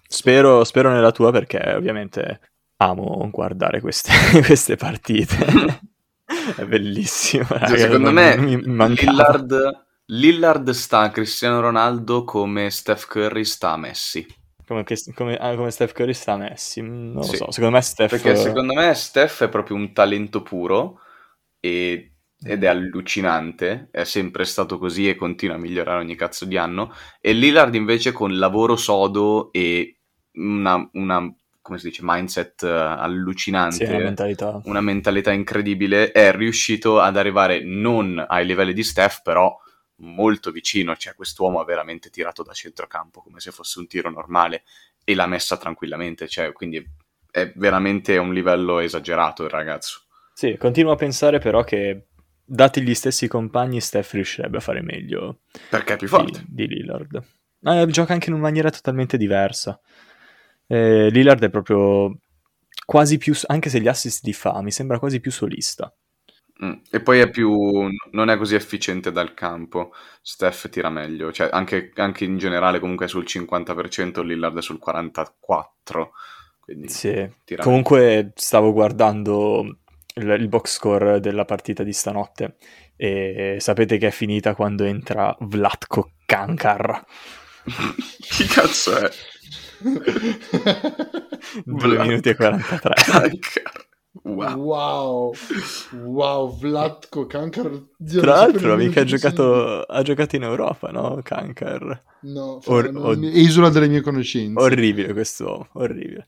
[0.07, 2.39] Spero, spero nella tua perché ovviamente
[2.77, 4.11] amo guardare queste,
[4.45, 5.35] queste partite.
[6.55, 7.45] È bellissimo.
[7.45, 9.11] Cioè, secondo non- me mancava.
[9.11, 14.25] Lillard, Lillard sta a Cristiano Ronaldo come Steph Curry sta a Messi.
[14.67, 14.83] Come,
[15.15, 16.81] come- ah, come Steph Curry sta a Messi.
[16.81, 17.37] Mm, Non Sì.
[17.37, 18.11] lo so, secondo me Steph...
[18.11, 20.99] Perché secondo me Steph è proprio un talento puro
[21.59, 22.07] e-
[22.43, 26.91] ed è allucinante, è sempre stato così e continua a migliorare ogni cazzo di anno.
[27.21, 29.99] E Lillard invece con lavoro sodo e
[30.33, 34.61] una, una, come si dice, mindset eh, allucinante, Sì, una mentalità.
[34.63, 39.55] una mentalità incredibile, è riuscito ad arrivare non ai livelli di Steph, però
[40.01, 44.63] molto vicino, cioè quest'uomo ha veramente tirato da centrocampo come se fosse un tiro normale
[45.03, 46.83] e l'ha messa tranquillamente, cioè quindi
[47.31, 50.01] è veramente un livello esagerato il ragazzo.
[50.33, 52.07] Sì, continuo a pensare però che
[52.43, 56.45] dati gli stessi compagni Steph riuscirebbe a fare meglio Perché è più di, forte.
[56.47, 57.23] di Lillard.
[57.59, 59.79] Ma gioca anche in una maniera totalmente diversa.
[60.67, 62.17] Eh, Lillard è proprio
[62.85, 65.93] quasi più, anche se gli assist li fa, mi sembra quasi più solista.
[66.63, 66.73] Mm.
[66.91, 69.93] E poi è più, non è così efficiente dal campo.
[70.21, 74.77] Steph tira meglio, cioè anche, anche in generale comunque è sul 50%, Lillard è sul
[74.79, 76.11] 44%.
[76.59, 77.29] Quindi Sì.
[77.43, 79.79] tira Comunque stavo guardando
[80.15, 82.57] il, il box score della partita di stanotte
[82.95, 87.03] e sapete che è finita quando entra Vlatko Kankar.
[87.65, 87.95] meglio.
[88.19, 89.09] Chi cazzo è?
[91.65, 92.93] 2 minuti e 43.
[92.93, 93.89] Kankar.
[94.13, 94.57] Wow.
[94.57, 95.33] Wow,
[95.93, 97.71] wow, Vlatko Kankar.
[98.05, 101.21] Zio, Tra l'altro, mica ha giocato, ha giocato in Europa, no?
[101.23, 102.01] Kankar.
[102.23, 104.61] No, Or- non- od- esula delle mie conoscenze.
[104.61, 106.27] Orribile quest'uomo, orribile.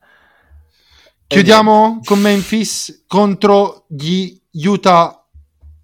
[1.27, 5.27] Chiudiamo con Memphis contro gli Utah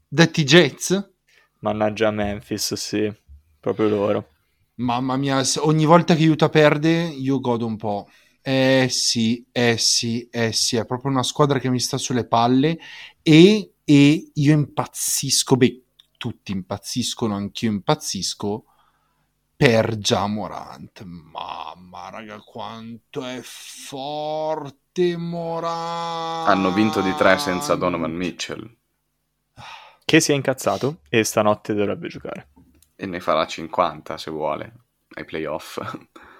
[0.07, 1.11] Detti Jets.
[1.59, 3.13] Mannaggia Memphis, sì,
[3.59, 4.27] proprio loro.
[4.75, 8.07] Mamma mia, ogni volta che Utah perde io godo un po'.
[8.41, 12.79] Eh sì, eh sì, eh sì, è proprio una squadra che mi sta sulle palle
[13.21, 15.83] e, e io impazzisco, beh,
[16.17, 18.63] tutti impazziscono, anch'io impazzisco
[19.55, 21.03] per Jamorant.
[21.03, 26.47] Mamma raga, quanto è forte Morant.
[26.49, 28.69] Hanno vinto di tre senza Donovan Mitchell
[30.03, 32.49] Che si è incazzato e stanotte dovrebbe giocare.
[32.95, 34.73] e ne farà 50 se vuole
[35.15, 35.79] ai playoff.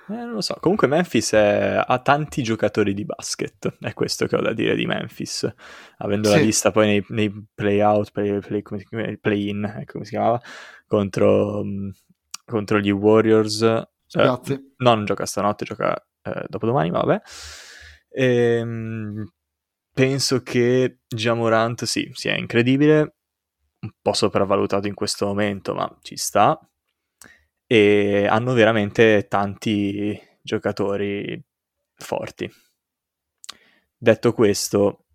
[0.09, 0.55] Eh, non lo so.
[0.59, 4.85] Comunque Memphis è- ha tanti giocatori di basket, è questo che ho da dire di
[4.87, 5.47] Memphis.
[5.97, 6.45] Avendo la Sì.
[6.45, 9.15] vista poi nei, nei play-out, play, play- chiama?
[9.21, 10.41] play-in, ecco come si chiamava,
[10.87, 11.91] contro, mh,
[12.45, 13.61] contro gli Warriors.
[13.61, 14.73] Eh, Grazie.
[14.77, 17.21] no, non gioca stanotte, gioca eh, dopodomani, ma vabbè.
[18.09, 19.31] Ehm,
[19.93, 23.15] penso che Jamorant, sì, sia incredibile,
[23.81, 26.59] un po' sopravvalutato in questo momento, ma ci sta.
[27.71, 31.39] E hanno veramente tanti giocatori
[31.93, 32.51] forti.
[33.95, 35.05] Detto questo,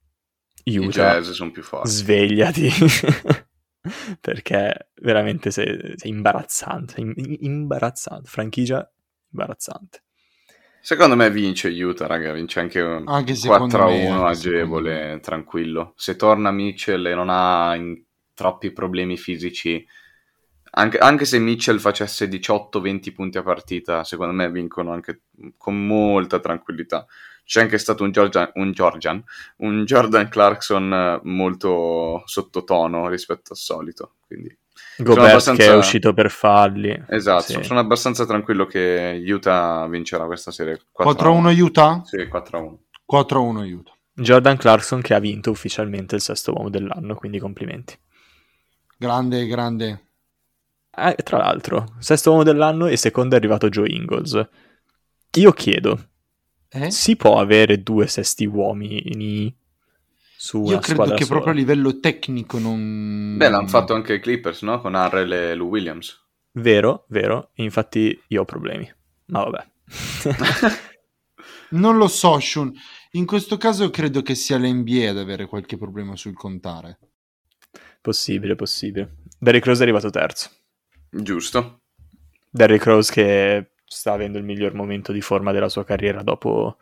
[0.67, 1.89] Utah, Jazz sono più forti.
[1.91, 2.69] svegliati.
[4.21, 8.89] Perché veramente sei, sei imbarazzante, im- imbarazzante, franchigia
[9.33, 10.05] imbarazzante.
[10.81, 14.35] Secondo me vince Utah, raga, vince anche un Anche secondo 4 a me, 1 anche
[14.37, 15.93] secondo agevole, tranquillo.
[15.97, 18.01] Se torna Mitchell e non ha in-
[18.33, 19.85] troppi problemi fisici,
[20.75, 25.23] anche, anche se Mitchell facesse 18-20 punti a partita, secondo me vincono anche
[25.57, 27.07] con molta tranquillità.
[27.45, 29.23] C'è anche stato un, Georgian, un, Georgian,
[29.59, 34.57] un Jordan Clarkson molto sottotono rispetto al solito, quindi
[34.97, 37.05] Gobert abbastanza- che è uscito per falli.
[37.09, 37.63] esatto, Sì.
[37.63, 42.03] sono abbastanza tranquillo che Utah vincerà questa serie 4 4 a 1 Utah?
[42.05, 42.79] Sì, 4 a 1.
[43.05, 43.93] 4 a 1 Utah.
[44.15, 47.99] Jordan Clarkson che ha vinto ufficialmente il sesto uomo dell'anno, quindi complimenti.
[48.97, 50.04] Grande, grande.
[50.97, 54.49] Eh, tra l'altro, sesto uomo dell'anno e secondo è arrivato Joe Ingles.
[55.37, 56.09] Io chiedo,
[56.69, 56.91] Eh?
[56.91, 59.55] si può avere due sesti uomini
[60.37, 61.27] su una Io credo che sola?
[61.27, 63.37] proprio a livello tecnico non...
[63.37, 64.81] Beh, l'hanno fatto anche i Clippers, no?
[64.81, 66.21] Con Harrell e Lou Williams.
[66.53, 68.89] Vero, vero, infatti io ho problemi,
[69.27, 69.67] ma vabbè.
[71.71, 72.73] Non lo so, Shun.
[73.13, 76.99] In questo caso credo che sia l'NBA ad avere qualche problema sul contare.
[78.01, 79.17] possibile, possibile.
[79.39, 80.51] Derrick Rose è arrivato terzo.
[81.23, 81.81] Giusto.
[82.51, 86.79] Derrick Rose che sta avendo il miglior momento di forma della sua carriera dopo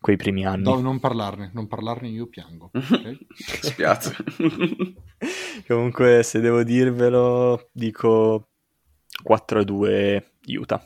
[0.00, 0.64] quei primi anni.
[0.64, 2.70] No, non parlarne, non parlarne io piango.
[2.74, 3.18] ok?
[3.60, 4.16] Spiace.
[5.66, 8.48] Comunque, se devo dirvelo, dico
[9.22, 10.82] 4-2 Utah.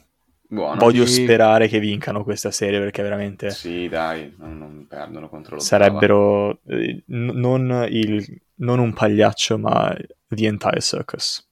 [0.47, 0.78] Buono.
[0.80, 1.22] Voglio Sì.
[1.22, 6.61] sperare che vincano questa serie perché veramente Sì, dai, non, non perdono contro lo sarebbero
[6.66, 9.95] eh, n- non, il- non un pagliaccio, ma
[10.28, 11.45] the entire circus.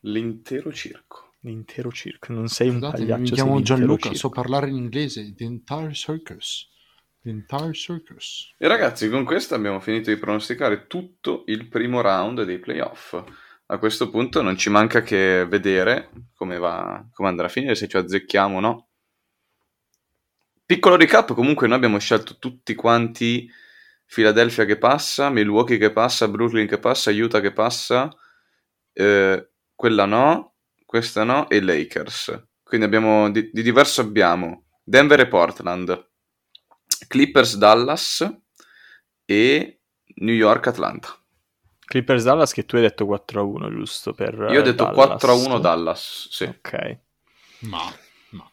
[0.00, 1.34] L'intero circo.
[1.40, 2.32] L'intero circo.
[2.32, 4.16] Non sei un Scusate, pagliaccio, mi chiamo Gianluca, circo.
[4.16, 5.34] so parlare in inglese.
[5.34, 6.68] The entire circus.
[7.22, 8.54] The entire circus.
[8.58, 13.22] E ragazzi, con questo abbiamo finito di pronosticare tutto il primo round dei playoff.
[13.66, 17.88] A questo punto non ci manca che vedere come, va, come andrà a finire, se
[17.88, 18.88] ci azzecchiamo o no.
[20.66, 23.48] Piccolo recap, comunque noi abbiamo scelto tutti quanti
[24.06, 28.08] Philadelphia che passa, Milwaukee che passa, Brooklyn che passa, Utah che passa,
[28.92, 29.49] eh,
[29.80, 32.48] quella no, questa no e Lakers.
[32.62, 36.10] Quindi abbiamo di, di diverso abbiamo Denver e Portland,
[37.08, 38.42] Clippers Dallas
[39.24, 39.80] e
[40.16, 41.18] New York Atlanta.
[41.82, 44.12] Clippers Dallas che tu hai detto 4-1, giusto?
[44.12, 45.18] Per, Io ho detto Dallas.
[45.18, 46.44] 4 a 1 Dallas, sì.
[46.44, 46.98] Ok.
[47.60, 47.90] Ma,
[48.32, 48.50] ma.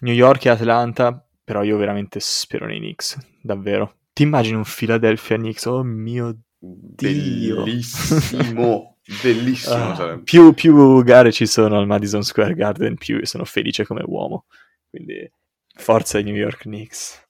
[0.00, 4.00] New York e Atlanta, però io veramente spero nei Knicks, davvero.
[4.12, 5.64] Ti immagini un Philadelphia Knicks?
[5.64, 7.62] Oh mio Dio.
[7.62, 10.22] Bellissimo, bellissimo sarebbe.
[10.22, 14.46] più, più gare ci sono al Madison Square Garden, più sono felice come uomo.
[14.88, 15.30] Quindi
[15.74, 17.28] forza ai New York Knicks.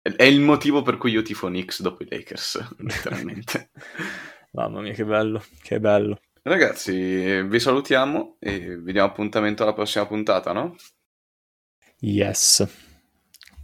[0.00, 3.70] È il motivo per cui io tifo Knicks dopo i Lakers, letteralmente.
[4.52, 6.20] Mamma mia, che bello, che bello.
[6.42, 10.76] Ragazzi, vi salutiamo e vi diamo appuntamento alla prossima puntata, no?
[11.98, 12.64] Yes.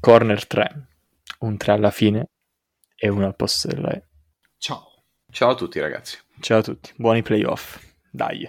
[0.01, 0.89] Corner 3.
[1.41, 2.31] Un 3 alla fine
[2.97, 4.09] e uno al posto della E.
[4.59, 4.92] Ciao.
[5.33, 6.19] Ciao a tutti ragazzi.
[6.41, 7.81] Ciao a tutti, buoni playoff.
[8.11, 8.49] Dai.